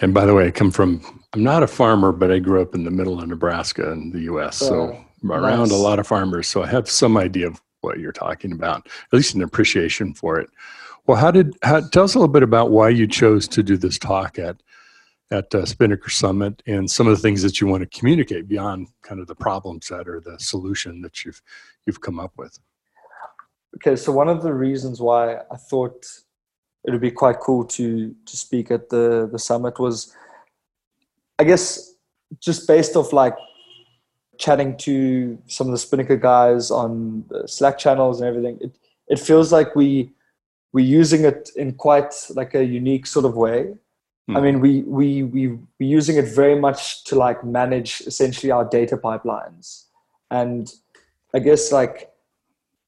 and 0.02 0.16
by 0.16 0.26
the 0.26 0.34
way, 0.34 0.48
I 0.48 0.52
come 0.52 0.72
from, 0.72 1.02
I'm 1.34 1.44
not 1.44 1.62
a 1.62 1.68
farmer, 1.68 2.12
but 2.12 2.32
I 2.32 2.40
grew 2.40 2.62
up 2.62 2.74
in 2.74 2.84
the 2.84 2.92
middle 2.92 3.22
of 3.22 3.28
Nebraska 3.28 3.92
in 3.92 4.10
the 4.10 4.22
US. 4.22 4.58
so 4.58 5.00
around 5.24 5.70
nice. 5.70 5.72
a 5.72 5.76
lot 5.76 6.00
of 6.00 6.08
farmers. 6.08 6.48
So 6.48 6.64
I 6.64 6.68
have 6.68 6.90
some 6.90 7.18
idea 7.18 7.48
of 7.48 7.62
what 7.82 8.00
you're 8.00 8.12
talking 8.12 8.52
about, 8.52 8.88
at 8.88 9.14
least 9.14 9.36
an 9.36 9.44
appreciation 9.44 10.14
for 10.14 10.40
it. 10.40 10.50
Well, 11.06 11.18
how 11.18 11.30
did, 11.30 11.56
how, 11.62 11.82
tell 11.90 12.04
us 12.04 12.16
a 12.16 12.20
little 12.20 12.34
bit 12.34 12.44
about 12.44 12.72
why 12.72 12.90
you 12.90 13.08
chose 13.08 13.48
to 13.50 13.64
do 13.64 13.78
this 13.78 14.00
talk 14.00 14.40
at, 14.40 14.58
at 15.30 15.54
uh, 15.54 15.66
Spinnaker 15.66 16.10
Summit 16.10 16.62
and 16.66 16.90
some 16.90 17.08
of 17.08 17.16
the 17.16 17.22
things 17.22 17.44
that 17.44 17.62
you 17.62 17.68
want 17.68 17.82
to 17.82 18.00
communicate 18.00 18.48
beyond 18.48 18.88
kind 19.04 19.22
of 19.22 19.28
the 19.28 19.36
problem 19.36 19.82
set 19.82 20.08
or 20.08 20.20
the 20.20 20.38
solution 20.40 21.02
that 21.02 21.24
you've, 21.24 21.42
you've 21.86 22.02
come 22.02 22.20
up 22.20 22.34
with. 22.38 22.60
Okay, 23.76 23.96
so 23.96 24.12
one 24.12 24.28
of 24.28 24.44
the 24.44 24.54
reasons 24.54 25.00
why 25.00 25.38
I 25.52 25.56
thought 25.58 26.06
it 26.84 26.92
would 26.92 27.02
be 27.02 27.12
quite 27.12 27.40
cool 27.40 27.66
to 27.66 28.16
to 28.26 28.38
speak 28.38 28.72
at 28.72 28.90
the 28.90 29.28
the 29.32 29.40
summit 29.40 29.80
was 29.80 30.16
i 31.40 31.44
guess 31.44 31.94
just 32.40 32.68
based 32.68 32.96
off 32.96 33.14
like 33.14 33.36
chatting 34.38 34.76
to 34.78 35.38
some 35.48 35.68
of 35.68 35.72
the 35.72 35.78
spinnaker 35.78 36.18
guys 36.18 36.72
on 36.72 37.24
the 37.30 37.48
slack 37.48 37.78
channels 37.78 38.20
and 38.20 38.28
everything 38.28 38.58
it 38.62 38.76
it 39.08 39.20
feels 39.20 39.52
like 39.52 39.76
we 39.76 40.12
we're 40.74 40.86
using 40.86 41.26
it 41.26 41.50
in 41.56 41.74
quite 41.74 42.14
like 42.32 42.56
a 42.56 42.64
unique 42.64 43.06
sort 43.06 43.26
of 43.26 43.36
way 43.36 43.74
mm. 44.30 44.38
i 44.38 44.42
mean 44.42 44.60
we 44.60 44.82
we 44.84 45.24
we 45.24 45.48
we're 45.80 45.96
using 45.98 46.18
it 46.18 46.26
very 46.26 46.60
much 46.60 47.04
to 47.04 47.16
like 47.16 47.44
manage 47.44 48.02
essentially 48.08 48.52
our 48.52 48.66
data 48.66 48.98
pipelines 48.98 49.86
and 50.32 50.74
i 51.36 51.40
guess 51.40 51.72
like 51.72 52.11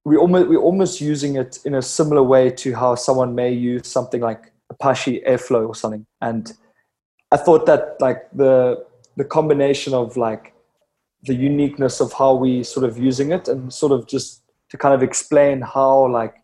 we 0.06 0.18
almost 0.18 0.50
we're 0.50 0.58
almost 0.58 1.02
using 1.02 1.36
it 1.38 1.60
in 1.66 1.76
a 1.76 1.82
similar 1.82 2.24
way 2.24 2.50
to 2.50 2.76
how 2.76 2.96
someone 2.96 3.36
may 3.36 3.52
use 3.52 3.88
something 3.88 4.22
like 4.22 4.52
Apache 4.70 5.22
Airflow 5.28 5.68
or 5.68 5.76
something. 5.76 6.06
And 6.22 6.52
I 7.32 7.38
thought 7.38 7.66
that 7.66 7.98
like 8.00 8.30
the 8.34 8.86
the 9.16 9.24
combination 9.24 9.94
of 9.94 10.18
like 10.18 10.54
the 11.24 11.34
uniqueness 11.34 12.02
of 12.02 12.12
how 12.14 12.34
we 12.34 12.64
sort 12.64 12.86
of 12.86 12.98
using 12.98 13.32
it 13.32 13.48
and 13.48 13.74
sort 13.74 13.92
of 13.92 14.08
just 14.08 14.42
to 14.70 14.78
kind 14.78 14.94
of 14.94 15.02
explain 15.02 15.62
how 15.62 16.08
like 16.08 16.36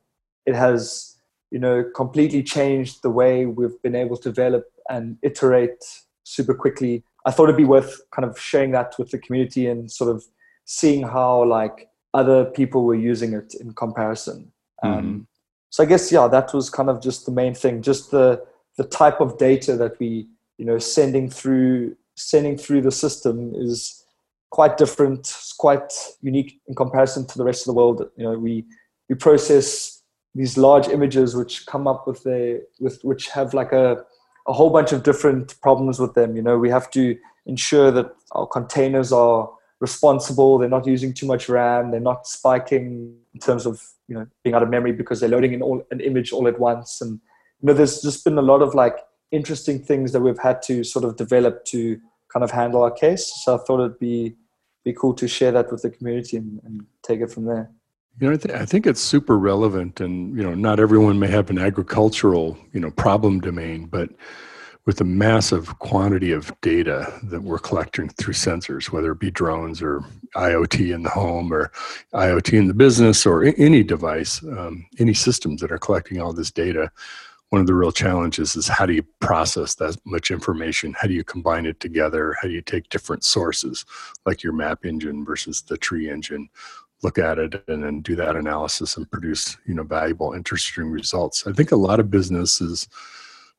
it 0.46 0.56
has 0.56 1.18
you 1.52 1.60
know 1.60 1.84
completely 1.96 2.42
changed 2.44 3.02
the 3.02 3.10
way 3.10 3.46
we've 3.46 3.82
been 3.82 3.96
able 3.96 4.16
to 4.16 4.30
develop 4.30 4.66
and 4.90 5.18
iterate 5.22 5.84
super 6.24 6.54
quickly 6.54 7.04
i 7.26 7.32
thought 7.32 7.46
it'd 7.46 7.58
be 7.58 7.66
worth 7.66 8.02
kind 8.12 8.28
of 8.30 8.40
sharing 8.40 8.72
that 8.72 8.94
with 8.98 9.10
the 9.12 9.18
community 9.18 9.68
and 9.68 9.92
sort 9.92 10.16
of 10.16 10.24
seeing 10.66 11.04
how 11.04 11.44
like 11.44 11.90
other 12.14 12.46
people 12.46 12.84
were 12.84 12.96
using 12.96 13.34
it 13.34 13.54
in 13.60 13.74
comparison. 13.74 14.52
Um, 14.82 14.94
mm-hmm. 14.94 15.20
so 15.70 15.84
I 15.84 15.86
guess 15.86 16.12
yeah, 16.12 16.28
that 16.28 16.54
was 16.54 16.70
kind 16.70 16.90
of 16.90 17.02
just 17.02 17.26
the 17.26 17.32
main 17.32 17.54
thing. 17.54 17.82
Just 17.82 18.12
the 18.12 18.44
the 18.78 18.84
type 18.86 19.20
of 19.20 19.38
data 19.38 19.76
that 19.76 20.00
we 20.00 20.28
you 20.58 20.66
know 20.66 20.80
sending 20.80 21.30
through 21.30 21.96
sending 22.16 22.58
through 22.58 22.82
the 22.82 22.92
system 22.92 23.54
is 23.56 24.04
quite 24.50 24.78
different. 24.78 25.20
It's 25.20 25.54
quite 25.54 25.92
unique 26.22 26.60
in 26.68 26.76
comparison 26.76 27.26
to 27.28 27.38
the 27.38 27.44
rest 27.44 27.62
of 27.62 27.68
the 27.68 27.74
world. 27.74 28.10
You 28.18 28.24
know, 28.24 28.38
we 28.38 28.66
we 29.10 29.16
process 29.16 30.02
these 30.36 30.58
large 30.58 30.88
images 30.88 31.36
which 31.36 31.66
come 31.66 31.88
up 31.88 32.08
with 32.08 32.26
a 32.28 32.62
with 32.80 33.00
which 33.04 33.30
have 33.30 33.54
like 33.54 33.72
a 33.72 34.04
a 34.48 34.54
whole 34.54 34.70
bunch 34.70 34.92
of 34.92 35.04
different 35.04 35.60
problems 35.62 36.00
with 36.00 36.14
them. 36.16 36.36
You 36.36 36.42
know, 36.42 36.58
we 36.58 36.70
have 36.70 36.90
to 36.92 37.16
ensure 37.46 37.92
that 37.92 38.12
our 38.32 38.48
containers 38.48 39.12
are 39.12 39.50
responsible. 39.80 40.58
They're 40.58 40.70
not 40.70 40.86
using 40.86 41.14
too 41.14 41.26
much 41.26 41.50
RAM. 41.50 41.92
They're 41.92 42.00
not 42.00 42.28
spiking 42.28 43.16
in 43.34 43.40
terms 43.40 43.66
of 43.66 43.82
you 44.08 44.16
know 44.16 44.28
being 44.44 44.56
out 44.56 44.64
of 44.64 44.70
memory 44.70 44.92
because 44.92 45.20
they're 45.20 45.30
loading 45.30 45.54
in 45.54 45.62
all, 45.62 45.84
an 45.92 46.00
image 46.02 46.32
all 46.32 46.48
at 46.48 46.60
once. 46.60 47.02
And 47.02 47.20
you 47.62 47.68
know, 47.68 47.74
there's 47.74 48.02
just 48.02 48.24
been 48.24 48.38
a 48.38 48.44
lot 48.44 48.62
of 48.62 48.76
like 48.76 48.98
interesting 49.32 49.80
things 49.84 50.12
that 50.12 50.22
we've 50.22 50.40
had 50.40 50.62
to 50.64 50.84
sort 50.84 51.06
of 51.06 51.16
develop 51.16 51.66
to 51.66 52.00
kind 52.32 52.44
of 52.44 52.52
handle 52.52 52.84
our 52.84 52.92
case. 52.92 53.32
So 53.44 53.56
I 53.56 53.58
thought 53.60 53.80
it'd 53.80 54.00
be 54.00 54.36
be 54.84 54.94
cool 54.94 55.14
to 55.14 55.28
share 55.28 55.52
that 55.52 55.72
with 55.72 55.82
the 55.82 55.90
community 55.90 56.38
and, 56.38 56.62
and 56.64 56.86
take 57.04 57.20
it 57.20 57.32
from 57.32 57.46
there. 57.46 57.70
You 58.20 58.28
know, 58.28 58.34
I, 58.34 58.38
th- 58.38 58.56
I, 58.56 58.66
think 58.66 58.88
it's 58.88 59.02
super 59.02 59.38
relevant, 59.38 60.02
and 60.02 60.36
you 60.36 60.44
know, 60.44 60.54
not 60.54 60.80
everyone 60.80 61.20
may 61.20 61.28
have 61.28 61.50
an 61.50 61.58
agricultural, 61.58 62.58
you 62.74 62.80
know, 62.80 62.92
problem 62.92 63.40
domain, 63.40 63.86
but 63.86 64.10
with 64.90 64.98
the 64.98 65.04
massive 65.04 65.78
quantity 65.78 66.32
of 66.32 66.52
data 66.62 67.14
that 67.22 67.44
we're 67.44 67.60
collecting 67.60 68.10
through 68.10 68.34
sensors, 68.34 68.92
whether 68.92 69.12
it 69.12 69.20
be 69.20 69.30
drones 69.30 69.84
or 69.84 70.04
IoT 70.36 70.96
in 70.96 71.04
the 71.04 71.12
home 71.12 71.54
or 71.54 71.72
IoT 72.16 72.58
in 72.58 72.68
the 72.68 72.74
business 72.74 73.24
or 73.24 73.44
any 73.60 73.84
device, 73.84 74.42
um, 74.42 74.88
any 74.98 75.14
systems 75.14 75.62
that 75.62 75.72
are 75.72 75.78
collecting 75.78 76.20
all 76.20 76.34
this 76.34 76.50
data, 76.50 76.92
one 77.50 77.62
of 77.62 77.68
the 77.68 77.76
real 77.76 77.92
challenges 77.92 78.56
is 78.56 78.68
how 78.68 78.88
do 78.88 78.94
you 78.94 79.04
process 79.20 79.76
that 79.76 79.96
much 80.06 80.32
information? 80.32 80.96
How 81.00 81.08
do 81.08 81.14
you 81.14 81.24
combine 81.24 81.68
it 81.68 81.80
together? 81.80 82.36
How 82.42 82.48
do 82.48 82.54
you 82.56 82.62
take 82.64 82.90
different 82.90 83.24
sources, 83.24 83.86
like 84.26 84.42
your 84.42 84.54
map 84.54 84.86
engine 84.86 85.24
versus 85.24 85.62
the 85.62 85.78
tree 85.78 86.10
engine, 86.10 86.50
look 87.04 87.20
at 87.20 87.38
it 87.38 87.64
and 87.68 87.84
then 87.84 88.02
do 88.02 88.16
that 88.16 88.36
analysis 88.36 88.98
and 88.98 89.10
produce 89.12 89.56
you 89.68 89.76
know 89.76 89.84
valuable, 89.84 90.34
interesting 90.34 90.90
results? 90.90 91.46
I 91.46 91.52
think 91.52 91.72
a 91.72 91.76
lot 91.76 92.00
of 92.00 92.10
businesses 92.10 92.88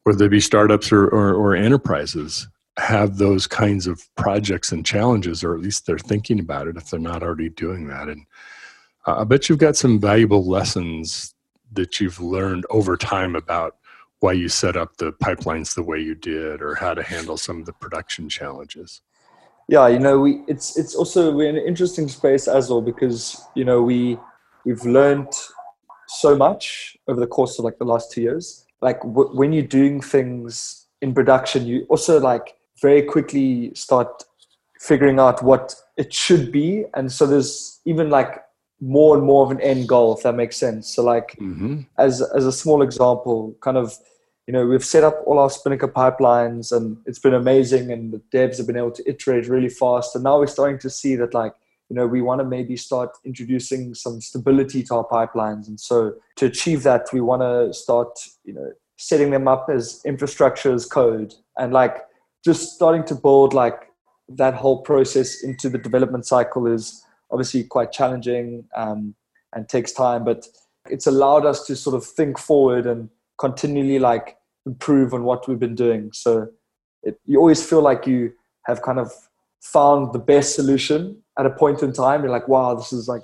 whether 0.04 0.18
they 0.18 0.28
be 0.28 0.40
startups 0.40 0.92
or, 0.92 1.06
or, 1.06 1.34
or 1.34 1.54
enterprises, 1.54 2.48
have 2.78 3.18
those 3.18 3.46
kinds 3.46 3.86
of 3.86 4.02
projects 4.16 4.72
and 4.72 4.86
challenges, 4.86 5.44
or 5.44 5.54
at 5.54 5.60
least 5.60 5.86
they're 5.86 5.98
thinking 5.98 6.40
about 6.40 6.66
it 6.66 6.76
if 6.76 6.90
they're 6.90 7.00
not 7.00 7.22
already 7.22 7.50
doing 7.50 7.86
that. 7.88 8.08
And 8.08 8.24
uh, 9.06 9.20
I 9.20 9.24
bet 9.24 9.48
you've 9.48 9.58
got 9.58 9.76
some 9.76 10.00
valuable 10.00 10.46
lessons 10.46 11.34
that 11.72 12.00
you've 12.00 12.20
learned 12.20 12.64
over 12.70 12.96
time 12.96 13.36
about 13.36 13.76
why 14.20 14.32
you 14.32 14.48
set 14.48 14.76
up 14.76 14.96
the 14.96 15.12
pipelines 15.12 15.74
the 15.74 15.82
way 15.82 15.98
you 15.98 16.14
did, 16.14 16.60
or 16.60 16.74
how 16.74 16.94
to 16.94 17.02
handle 17.02 17.36
some 17.36 17.60
of 17.60 17.66
the 17.66 17.72
production 17.72 18.28
challenges. 18.28 19.00
Yeah, 19.68 19.88
you 19.88 19.98
know, 19.98 20.20
we 20.20 20.42
it's 20.46 20.76
it's 20.76 20.94
also 20.94 21.32
we're 21.32 21.48
in 21.48 21.56
an 21.56 21.66
interesting 21.66 22.08
space 22.08 22.48
as 22.48 22.68
well 22.68 22.82
because 22.82 23.40
you 23.54 23.64
know 23.64 23.82
we 23.82 24.18
we've 24.66 24.84
learned 24.84 25.32
so 26.08 26.36
much 26.36 26.96
over 27.08 27.20
the 27.20 27.26
course 27.26 27.58
of 27.58 27.64
like 27.64 27.78
the 27.78 27.84
last 27.84 28.10
two 28.12 28.20
years 28.20 28.66
like 28.82 29.00
w- 29.00 29.30
when 29.36 29.52
you're 29.52 29.62
doing 29.62 30.00
things 30.00 30.86
in 31.02 31.14
production, 31.14 31.66
you 31.66 31.86
also 31.88 32.20
like 32.20 32.56
very 32.80 33.02
quickly 33.02 33.72
start 33.74 34.24
figuring 34.78 35.18
out 35.18 35.42
what 35.42 35.74
it 35.96 36.12
should 36.12 36.50
be. 36.50 36.84
And 36.94 37.12
so 37.12 37.26
there's 37.26 37.80
even 37.84 38.10
like 38.10 38.42
more 38.80 39.16
and 39.16 39.24
more 39.24 39.44
of 39.44 39.50
an 39.50 39.60
end 39.60 39.88
goal, 39.88 40.16
if 40.16 40.22
that 40.22 40.34
makes 40.34 40.56
sense. 40.56 40.88
So 40.88 41.02
like 41.02 41.36
mm-hmm. 41.40 41.82
as 41.98 42.22
as 42.22 42.46
a 42.46 42.52
small 42.52 42.82
example, 42.82 43.54
kind 43.60 43.76
of, 43.76 43.96
you 44.46 44.52
know, 44.52 44.66
we've 44.66 44.84
set 44.84 45.04
up 45.04 45.22
all 45.26 45.38
our 45.38 45.50
Spinnaker 45.50 45.88
pipelines 45.88 46.74
and 46.74 46.96
it's 47.06 47.18
been 47.18 47.34
amazing 47.34 47.92
and 47.92 48.12
the 48.12 48.22
devs 48.32 48.56
have 48.56 48.66
been 48.66 48.78
able 48.78 48.92
to 48.92 49.08
iterate 49.08 49.48
really 49.48 49.68
fast. 49.68 50.14
And 50.14 50.24
now 50.24 50.38
we're 50.38 50.46
starting 50.46 50.78
to 50.78 50.90
see 50.90 51.14
that 51.16 51.34
like 51.34 51.54
you 51.90 51.96
know, 51.96 52.06
we 52.06 52.22
want 52.22 52.40
to 52.40 52.44
maybe 52.44 52.76
start 52.76 53.10
introducing 53.24 53.94
some 53.94 54.20
stability 54.20 54.84
to 54.84 54.94
our 54.94 55.06
pipelines. 55.06 55.66
And 55.66 55.78
so 55.78 56.14
to 56.36 56.46
achieve 56.46 56.84
that, 56.84 57.08
we 57.12 57.20
want 57.20 57.42
to 57.42 57.74
start, 57.74 58.16
you 58.44 58.54
know, 58.54 58.70
setting 58.96 59.30
them 59.30 59.48
up 59.48 59.68
as 59.68 60.00
infrastructure 60.06 60.72
as 60.72 60.86
code 60.86 61.34
and 61.58 61.72
like 61.72 61.96
just 62.44 62.74
starting 62.74 63.02
to 63.04 63.14
build 63.14 63.54
like 63.54 63.90
that 64.28 64.54
whole 64.54 64.82
process 64.82 65.42
into 65.42 65.68
the 65.68 65.78
development 65.78 66.26
cycle 66.26 66.66
is 66.66 67.02
obviously 67.32 67.64
quite 67.64 67.90
challenging 67.92 68.64
um, 68.76 69.14
and 69.54 69.68
takes 69.68 69.90
time 69.90 70.22
but 70.22 70.46
it's 70.90 71.06
allowed 71.06 71.46
us 71.46 71.64
to 71.64 71.74
sort 71.74 71.96
of 71.96 72.04
think 72.04 72.38
forward 72.38 72.86
and 72.86 73.08
continually 73.38 73.98
like 73.98 74.36
improve 74.66 75.14
on 75.14 75.24
what 75.24 75.48
we've 75.48 75.58
been 75.58 75.74
doing 75.74 76.10
so 76.12 76.46
it, 77.02 77.18
you 77.24 77.38
always 77.38 77.66
feel 77.66 77.80
like 77.80 78.06
you 78.06 78.30
have 78.66 78.82
kind 78.82 78.98
of 78.98 79.10
found 79.60 80.12
the 80.12 80.18
best 80.18 80.54
solution 80.54 81.22
at 81.38 81.46
a 81.46 81.50
point 81.50 81.82
in 81.82 81.92
time. 81.92 82.22
You're 82.22 82.32
like 82.32 82.48
wow 82.48 82.74
this 82.74 82.92
is 82.92 83.08
like 83.08 83.22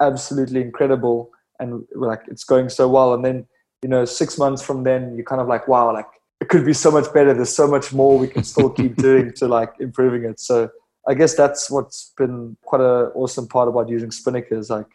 absolutely 0.00 0.60
incredible 0.60 1.30
and 1.58 1.84
like 1.94 2.22
it's 2.28 2.44
going 2.44 2.68
so 2.68 2.88
well. 2.88 3.14
And 3.14 3.24
then 3.24 3.46
you 3.82 3.88
know 3.88 4.04
six 4.04 4.38
months 4.38 4.62
from 4.62 4.84
then 4.84 5.14
you're 5.14 5.24
kind 5.24 5.40
of 5.40 5.48
like 5.48 5.68
wow 5.68 5.92
like 5.92 6.06
it 6.40 6.48
could 6.48 6.64
be 6.64 6.72
so 6.72 6.90
much 6.90 7.12
better. 7.12 7.34
There's 7.34 7.54
so 7.54 7.66
much 7.66 7.92
more 7.92 8.18
we 8.18 8.28
can 8.28 8.44
still 8.44 8.70
keep 8.70 8.96
doing 9.08 9.32
to 9.34 9.48
like 9.48 9.72
improving 9.80 10.24
it. 10.24 10.40
So 10.40 10.70
i 11.06 11.14
guess 11.14 11.34
that's 11.34 11.70
what's 11.70 12.12
been 12.18 12.56
quite 12.62 12.82
an 12.82 13.10
awesome 13.14 13.46
part 13.48 13.68
about 13.68 13.88
using 13.88 14.10
spinnaker 14.10 14.58
is 14.58 14.68
like 14.68 14.86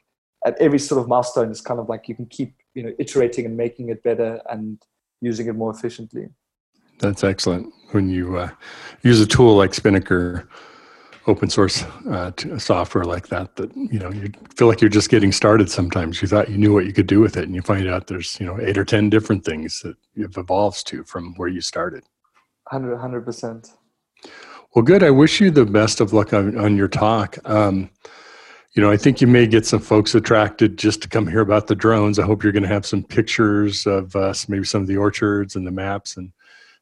at 0.46 0.56
every 0.60 0.78
sort 0.78 1.02
of 1.02 1.08
milestone 1.08 1.50
it's 1.50 1.62
kind 1.62 1.80
of 1.80 1.88
like 1.90 2.08
you 2.08 2.14
can 2.14 2.26
keep 2.28 2.54
you 2.76 2.84
know 2.84 2.94
iterating 3.00 3.46
and 3.46 3.58
making 3.58 3.90
it 3.90 4.04
better 4.04 4.42
and 4.50 4.80
using 5.22 5.48
it 5.48 5.54
more 5.54 5.72
efficiently. 5.72 6.28
That's 7.00 7.24
excellent. 7.24 7.74
When 7.92 8.10
you 8.10 8.38
uh, 8.38 8.50
use 9.02 9.20
a 9.20 9.26
tool 9.26 9.56
like 9.56 9.74
spinnaker 9.74 10.48
open 11.28 11.50
source 11.50 11.84
uh, 12.10 12.32
software 12.58 13.06
like 13.06 13.28
that 13.30 13.56
that 13.56 13.76
you 13.76 14.00
know 14.00 14.12
you 14.12 14.32
feel 14.56 14.68
like 14.68 14.82
you're 14.82 14.90
just 14.90 15.10
getting 15.10 15.32
started 15.32 15.70
sometimes. 15.70 16.22
You 16.22 16.28
thought 16.28 16.50
you 16.50 16.58
knew 16.58 16.74
what 16.74 16.86
you 16.86 16.94
could 16.94 17.08
do 17.08 17.20
with 17.20 17.38
it 17.38 17.46
and 17.46 17.56
you 17.56 17.62
find 17.62 17.88
out 17.88 18.08
there's 18.08 18.40
you 18.40 18.46
know 18.46 18.60
eight 18.60 18.78
or 18.78 18.86
ten 18.86 19.10
different 19.10 19.46
things 19.46 19.82
that 19.82 19.96
it 20.16 20.38
evolves 20.38 20.84
to 20.84 21.04
from 21.04 21.34
where 21.36 21.50
you 21.50 21.62
started. 21.62 22.04
100 22.72 22.98
100% 22.98 23.74
well 24.74 24.84
good. 24.84 25.04
I 25.04 25.12
wish 25.12 25.40
you 25.40 25.52
the 25.52 25.66
best 25.66 26.00
of 26.02 26.14
luck 26.14 26.34
on, 26.34 26.58
on 26.58 26.78
your 26.78 26.88
talk. 26.88 27.38
Um, 27.46 27.90
you 28.74 28.82
know 28.82 28.90
i 28.90 28.98
think 28.98 29.22
you 29.22 29.28
may 29.28 29.46
get 29.46 29.68
some 29.68 29.80
folks 29.80 30.16
attracted 30.16 30.78
just 30.78 31.02
to 31.04 31.08
come 31.08 31.28
hear 31.28 31.42
about 31.42 31.68
the 31.68 31.76
drones. 31.76 32.20
I 32.20 32.26
hope 32.26 32.44
you're 32.44 32.52
going 32.52 32.64
to 32.64 32.70
have 32.70 32.86
some 32.86 33.04
pictures 33.04 33.86
of 33.86 34.16
uh, 34.16 34.34
maybe 34.48 34.66
some 34.66 34.82
of 34.82 34.88
the 34.88 34.98
orchards 34.98 35.56
and 35.56 35.66
the 35.66 35.72
maps 35.72 36.18
and 36.18 36.32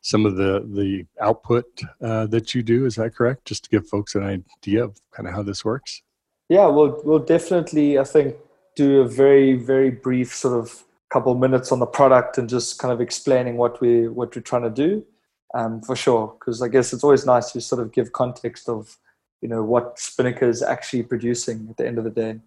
some 0.02 0.26
of 0.26 0.36
the 0.36 0.66
the 0.68 1.06
output 1.20 1.66
uh, 2.02 2.26
that 2.28 2.54
you 2.54 2.64
do. 2.64 2.86
Is 2.86 2.96
that 2.96 3.16
correct? 3.16 3.46
Just 3.46 3.64
to 3.66 3.70
give 3.70 3.88
folks 3.88 4.16
an 4.16 4.24
idea 4.24 4.84
of 4.84 5.00
kind 5.12 5.28
of 5.28 5.34
how 5.34 5.44
this 5.44 5.64
works. 5.64 6.02
Yeah, 6.50 6.68
we'll 6.68 7.02
we'll 7.04 7.20
definitely 7.20 7.98
I 7.98 8.04
think 8.04 8.36
do 8.76 9.02
a 9.02 9.08
very 9.08 9.54
very 9.54 9.92
brief 9.92 10.34
sort 10.34 10.58
of 10.58 10.84
couple 11.10 11.36
minutes 11.36 11.72
on 11.72 11.80
the 11.80 11.86
product 11.86 12.38
and 12.38 12.48
just 12.50 12.80
kind 12.80 12.92
of 12.92 13.02
explaining 13.02 13.58
what 13.58 13.82
we 13.82 14.08
what 14.08 14.36
we're 14.36 14.42
trying 14.42 14.64
to 14.64 14.70
do 14.70 15.06
um, 15.54 15.82
for 15.82 15.96
sure 15.96 16.34
because 16.40 16.62
I 16.62 16.70
guess 16.70 16.94
it's 16.94 17.04
always 17.04 17.26
nice 17.26 17.52
to 17.52 17.62
sort 17.62 17.82
of 17.82 17.92
give 17.92 18.14
context 18.14 18.70
of 18.70 18.98
you 19.42 19.50
know 19.50 19.64
what 19.64 20.00
Spinnaker 20.00 20.48
is 20.48 20.62
actually 20.62 21.04
producing 21.04 21.68
at 21.70 21.78
the 21.78 21.88
end 21.88 21.98
of 21.98 22.04
the 22.04 22.10
day. 22.10 22.40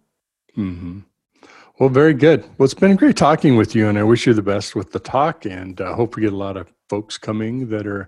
Mm-hmm. 0.57 0.99
Well, 1.77 1.89
very 1.89 2.13
good. 2.13 2.43
Well, 2.57 2.63
it's 2.63 2.73
been 2.73 2.95
great 2.95 3.17
talking 3.17 3.57
with 3.57 3.75
you, 3.75 3.89
and 3.89 3.99
I 3.99 4.03
wish 4.03 4.25
you 4.25 4.33
the 4.33 4.41
best 4.41 4.75
with 4.75 4.93
the 4.93 4.99
talk, 4.99 5.45
and 5.45 5.79
uh, 5.81 5.93
hope 5.93 6.15
we 6.15 6.21
get 6.21 6.31
a 6.31 6.37
lot 6.37 6.55
of 6.55 6.71
folks 6.87 7.17
coming 7.17 7.67
that 7.67 7.85
are 7.85 8.07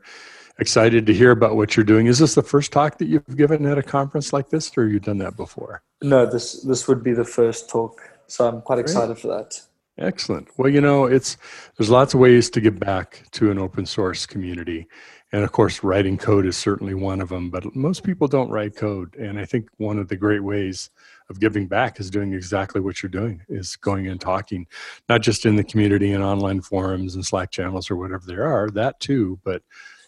excited 0.57 1.05
to 1.05 1.13
hear 1.13 1.31
about 1.31 1.57
what 1.57 1.75
you're 1.75 1.83
doing. 1.83 2.07
Is 2.07 2.19
this 2.19 2.33
the 2.33 2.41
first 2.41 2.71
talk 2.71 2.97
that 2.97 3.07
you've 3.07 3.35
given 3.35 3.65
at 3.65 3.77
a 3.77 3.83
conference 3.83 4.31
like 4.31 4.49
this, 4.49 4.71
or 4.77 4.87
you've 4.87 5.03
done 5.03 5.17
that 5.17 5.35
before? 5.35 5.81
No, 6.01 6.25
this 6.25 6.61
this 6.61 6.87
would 6.87 7.03
be 7.03 7.11
the 7.11 7.25
first 7.25 7.69
talk, 7.69 7.99
so 8.27 8.47
I'm 8.47 8.61
quite 8.61 8.79
excited 8.79 9.15
great. 9.15 9.19
for 9.19 9.27
that. 9.27 9.61
Excellent. 9.97 10.47
Well, 10.57 10.69
you 10.69 10.79
know, 10.79 11.03
it's 11.03 11.35
there's 11.77 11.89
lots 11.89 12.13
of 12.13 12.21
ways 12.21 12.49
to 12.51 12.61
give 12.61 12.79
back 12.79 13.23
to 13.31 13.51
an 13.51 13.59
open 13.59 13.85
source 13.85 14.25
community. 14.25 14.87
And 15.33 15.43
of 15.43 15.51
course, 15.51 15.83
writing 15.83 16.17
code 16.17 16.45
is 16.45 16.55
certainly 16.55 16.93
one 16.93 17.19
of 17.19 17.27
them, 17.27 17.49
but 17.49 17.75
most 17.75 18.05
people 18.05 18.29
don't 18.29 18.49
write 18.49 18.77
code. 18.77 19.13
And 19.17 19.37
I 19.37 19.43
think 19.43 19.67
one 19.75 19.99
of 19.99 20.07
the 20.07 20.15
great 20.15 20.41
ways 20.41 20.89
of 21.29 21.39
giving 21.39 21.67
back 21.67 21.99
is 21.99 22.09
doing 22.09 22.33
exactly 22.33 22.81
what 22.81 23.01
you're 23.01 23.09
doing 23.09 23.41
is 23.49 23.75
going 23.75 24.07
and 24.07 24.21
talking 24.21 24.65
not 25.09 25.21
just 25.21 25.45
in 25.45 25.55
the 25.55 25.63
community 25.63 26.13
and 26.13 26.23
online 26.23 26.61
forums 26.61 27.15
and 27.15 27.25
slack 27.25 27.51
channels 27.51 27.91
or 27.91 27.95
whatever 27.95 28.23
there 28.25 28.45
are 28.45 28.69
that 28.69 28.99
too 28.99 29.39
but 29.43 29.61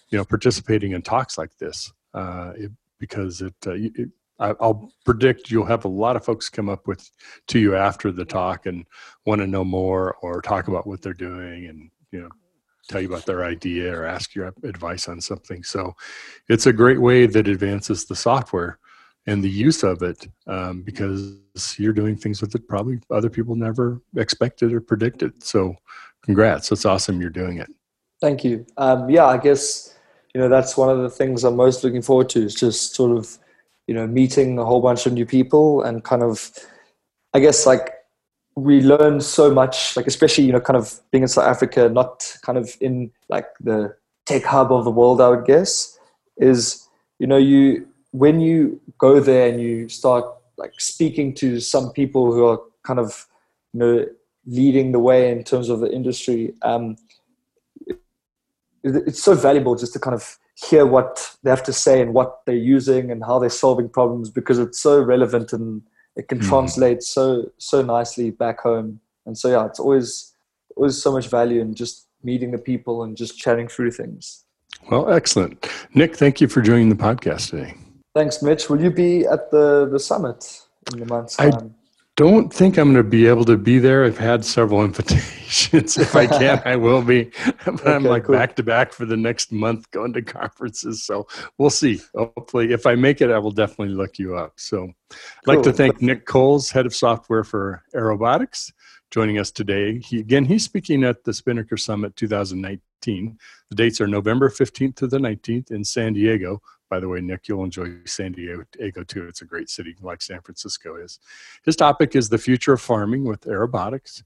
you 0.10 0.17
know 0.17 0.25
participating 0.25 0.93
in 0.93 1.01
talks 1.01 1.38
like 1.38 1.55
this 1.58 1.91
uh, 2.13 2.53
it, 2.55 2.71
because 2.97 3.41
it, 3.41 3.53
uh, 3.67 3.73
it 3.73 4.10
I'll 4.39 4.93
predict 5.03 5.51
you'll 5.51 5.65
have 5.65 5.84
a 5.84 5.89
lot 5.89 6.15
of 6.15 6.23
folks 6.23 6.49
come 6.49 6.69
up 6.69 6.88
with 6.88 7.12
to 7.47 7.60
you 7.60 7.75
after 7.75 8.10
the 8.10 8.23
talk 8.23 8.67
and 8.67 8.86
want 9.25 9.41
to 9.41 9.47
know 9.47 9.65
more 9.65 10.15
or 10.21 10.41
talk 10.41 10.69
about 10.69 10.88
what 10.88 11.01
they're 11.01 11.13
doing 11.13 11.65
and 11.65 11.91
you 12.12 12.21
know 12.21 12.29
tell 12.88 13.01
you 13.01 13.08
about 13.08 13.25
their 13.25 13.43
idea 13.43 13.93
or 13.95 14.05
ask 14.05 14.34
your 14.36 14.53
advice 14.63 15.08
on 15.08 15.21
something. 15.21 15.63
So 15.63 15.93
it's 16.47 16.65
a 16.65 16.73
great 16.73 16.99
way 16.99 17.27
that 17.27 17.47
advances 17.47 18.05
the 18.05 18.15
software 18.15 18.79
and 19.30 19.44
the 19.44 19.50
use 19.50 19.84
of 19.84 20.02
it 20.02 20.28
um, 20.48 20.82
because 20.82 21.38
you're 21.78 21.94
doing 21.94 22.15
things 22.15 22.42
with 22.42 22.56
it 22.56 22.68
probably 22.68 23.00
other 23.12 23.30
people 23.30 23.56
never 23.56 24.02
expected 24.15 24.74
or 24.74 24.82
predicted. 24.82 25.44
So, 25.44 25.76
congrats! 26.24 26.72
It's 26.72 26.86
awesome 26.86 27.22
you're 27.22 27.30
doing 27.30 27.60
it. 27.60 27.70
Thank 28.22 28.44
you. 28.44 28.65
Um, 28.78 29.10
yeah, 29.10 29.26
I 29.26 29.38
guess 29.38 29.96
you 30.34 30.42
know 30.42 30.50
that's 30.50 30.76
one 30.76 30.89
of 30.89 31.02
the 31.02 31.10
things 31.10 31.44
I'm 31.44 31.56
most 31.56 31.84
looking 31.84 32.02
forward 32.02 32.30
to 32.30 32.44
is 32.44 32.56
just 32.56 32.96
sort 32.96 33.15
of 33.15 33.38
you 33.88 33.94
know 33.94 34.08
meeting 34.08 34.58
a 34.58 34.65
whole 34.65 34.82
bunch 34.82 35.06
of 35.06 35.13
new 35.13 35.26
people 35.26 35.84
and 35.84 36.04
kind 36.04 36.24
of 36.24 36.52
I 37.34 37.39
guess 37.39 37.68
like 37.68 37.94
we 38.56 38.82
learn 38.82 39.22
so 39.22 39.54
much 39.54 39.96
like 39.96 40.08
especially 40.08 40.46
you 40.46 40.52
know 40.52 40.60
kind 40.60 40.78
of 40.78 41.00
being 41.12 41.22
in 41.24 41.28
South 41.28 41.46
Africa 41.46 41.88
not 41.88 42.36
kind 42.42 42.58
of 42.58 42.76
in 42.82 43.12
like 43.30 43.48
the 43.60 43.96
tech 44.26 44.44
hub 44.44 44.72
of 44.72 44.86
the 44.86 44.92
world 44.92 45.22
I 45.22 45.30
would 45.30 45.46
guess 45.46 45.98
is 46.38 46.88
you 47.20 47.28
know 47.28 47.38
you 47.38 47.88
when 48.12 48.39
you 48.39 48.80
go 48.98 49.19
there 49.19 49.50
and 49.50 49.62
you 49.62 49.88
start 49.89 50.26
like 50.58 50.74
speaking 50.80 51.34
to 51.34 51.60
some 51.60 51.91
people 51.91 52.34
who 52.34 52.45
are 52.45 52.60
kind 52.84 53.00
of 53.00 53.28
you 53.74 53.80
know 53.80 54.06
leading 54.45 54.91
the 54.91 55.00
way 55.00 55.32
in 55.32 55.43
terms 55.43 55.69
of 55.69 55.80
the 55.80 55.91
industry 55.91 56.54
um, 56.63 56.95
it's 58.84 59.22
so 59.22 59.36
valuable 59.36 59.76
just 59.76 59.93
to 59.93 60.00
kind 60.00 60.15
of 60.15 60.38
hear 60.56 60.86
what 60.86 61.36
they 61.43 61.50
have 61.50 61.63
to 61.63 61.74
say 61.74 62.02
and 62.02 62.13
what 62.13 62.39
they're 62.45 62.56
using 62.56 63.12
and 63.12 63.24
how 63.24 63.39
they're 63.39 63.50
solving 63.50 63.89
problems 63.89 64.30
because 64.30 64.60
it's 64.60 64.80
so 64.80 65.02
relevant 65.02 65.54
and 65.54 65.82
it 66.15 66.28
can 66.28 66.39
mm. 66.39 66.48
translate 66.48 67.04
so 67.04 67.50
so 67.58 67.82
nicely 67.82 68.32
back 68.32 68.60
home. 68.62 69.00
And 69.26 69.38
so 69.38 69.50
yeah 69.50 69.65
it's 69.65 69.80
always 69.80 70.34
always 70.76 71.02
so 71.02 71.12
much 71.12 71.28
value 71.28 71.62
in 71.62 71.76
just 71.76 72.08
meeting 72.24 72.52
the 72.52 72.58
people 72.58 73.04
and 73.04 73.15
just 73.15 73.38
chatting 73.38 73.67
through 73.67 73.91
things. 73.91 74.45
Well 74.89 75.12
excellent. 75.12 75.69
Nick 75.93 76.15
thank 76.15 76.41
you 76.41 76.48
for 76.48 76.62
joining 76.62 76.89
the 76.89 76.95
podcast 76.95 77.50
today 77.52 77.76
Thanks, 78.15 78.41
Mitch. 78.41 78.69
Will 78.69 78.82
you 78.82 78.89
be 78.89 79.26
at 79.26 79.52
the, 79.52 79.88
the 79.91 80.00
summit 80.00 80.62
in 80.91 81.00
the 81.00 81.06
month's 81.06 81.36
time? 81.36 81.54
I 81.54 81.69
don't 82.15 82.52
think 82.52 82.78
I'm 82.78 82.91
going 82.91 83.04
to 83.04 83.10
be 83.10 83.28
able 83.28 83.45
to 83.45 83.56
be 83.56 83.80
there. 83.80 84.04
I've 84.04 84.17
had 84.17 84.43
several 84.43 84.84
invitations. 84.86 85.98
if 85.98 86.15
I 86.15 86.28
can, 86.28 86.62
I 86.65 86.76
will 86.76 87.02
be. 87.02 87.32
But 87.65 87.82
okay, 87.82 87.93
I'm 87.93 88.04
like 88.04 88.26
cool. 88.26 88.36
back 88.36 88.56
to 88.56 88.63
back 88.63 88.91
for 88.91 89.06
the 89.06 89.15
next 89.15 89.52
month 89.52 89.89
going 89.91 90.12
to 90.13 90.22
conferences. 90.22 91.06
So 91.06 91.28
we'll 91.58 91.69
see. 91.69 92.02
Hopefully, 92.15 92.74
if 92.74 92.86
I 92.86 92.95
make 92.95 93.22
it, 93.22 93.30
I 93.30 93.38
will 93.38 93.52
definitely 93.52 93.93
look 93.93 94.17
you 94.17 94.36
up. 94.36 94.54
So 94.58 94.84
I'd 94.84 95.15
cool. 95.45 95.56
like 95.56 95.63
to 95.63 95.72
thank 95.72 96.02
Nick 96.02 96.26
Coles, 96.26 96.72
head 96.72 96.86
of 96.86 96.95
software 96.95 97.43
for 97.43 97.84
Aerobotics, 97.95 98.72
joining 99.12 99.38
us 99.39 99.52
today. 99.52 100.00
He, 100.00 100.19
again, 100.19 100.45
he's 100.45 100.63
speaking 100.63 101.04
at 101.04 101.24
the 101.24 101.34
Spinnaker 101.34 101.78
Summit 101.78 102.15
2019. 102.15 103.38
The 103.69 103.76
dates 103.76 104.02
are 104.02 104.08
November 104.08 104.50
15th 104.50 104.95
to 104.98 105.08
the 105.08 105.19
19th 105.19 105.72
in 105.72 105.84
San 105.84 106.13
Diego. 106.13 106.62
By 106.89 106.99
the 106.99 107.08
way, 107.08 107.21
Nick, 107.21 107.47
you'll 107.47 107.63
enjoy 107.63 107.91
San 108.06 108.32
Diego 108.32 109.04
too. 109.04 109.28
It's 109.28 109.41
a 109.41 109.45
great 109.45 109.69
city 109.69 109.95
like 110.02 110.21
San 110.21 110.41
Francisco 110.41 110.95
is. 110.95 111.19
His 111.63 111.75
topic 111.75 112.15
is 112.15 112.30
the 112.30 112.38
future 112.38 112.73
of 112.73 112.82
farming 112.82 113.25
with 113.25 113.41
aerobotics, 113.41 114.23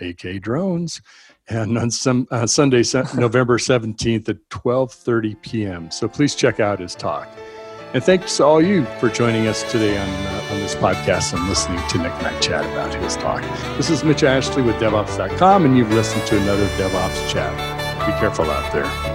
AK 0.00 0.40
drones, 0.42 1.00
and 1.48 1.78
on 1.78 1.90
some 1.90 2.26
uh, 2.30 2.46
Sunday, 2.46 2.82
November 3.14 3.58
17th 3.58 4.28
at 4.28 4.48
12:30 4.48 5.42
p.m. 5.42 5.90
So 5.90 6.08
please 6.08 6.34
check 6.34 6.60
out 6.60 6.80
his 6.80 6.94
talk. 6.94 7.28
And 7.94 8.02
thanks 8.02 8.38
to 8.38 8.44
all 8.44 8.62
you 8.62 8.86
for 8.98 9.10
joining 9.10 9.48
us 9.48 9.70
today 9.70 9.98
on, 9.98 10.08
uh, 10.08 10.48
on 10.52 10.60
this 10.60 10.74
podcast 10.74 11.34
and 11.34 11.46
listening 11.46 11.86
to 11.88 11.98
Nick 11.98 12.12
and 12.14 12.26
I 12.26 12.40
chat 12.40 12.64
about 12.64 12.94
his 12.94 13.16
talk. 13.16 13.42
This 13.76 13.90
is 13.90 14.02
Mitch 14.02 14.22
Ashley 14.22 14.62
with 14.62 14.76
DevOps.com, 14.76 15.66
and 15.66 15.76
you've 15.76 15.92
listened 15.92 16.26
to 16.28 16.40
another 16.40 16.66
DevOps 16.78 17.28
chat. 17.30 17.52
Be 18.06 18.18
careful 18.18 18.50
out 18.50 18.72
there. 18.72 19.11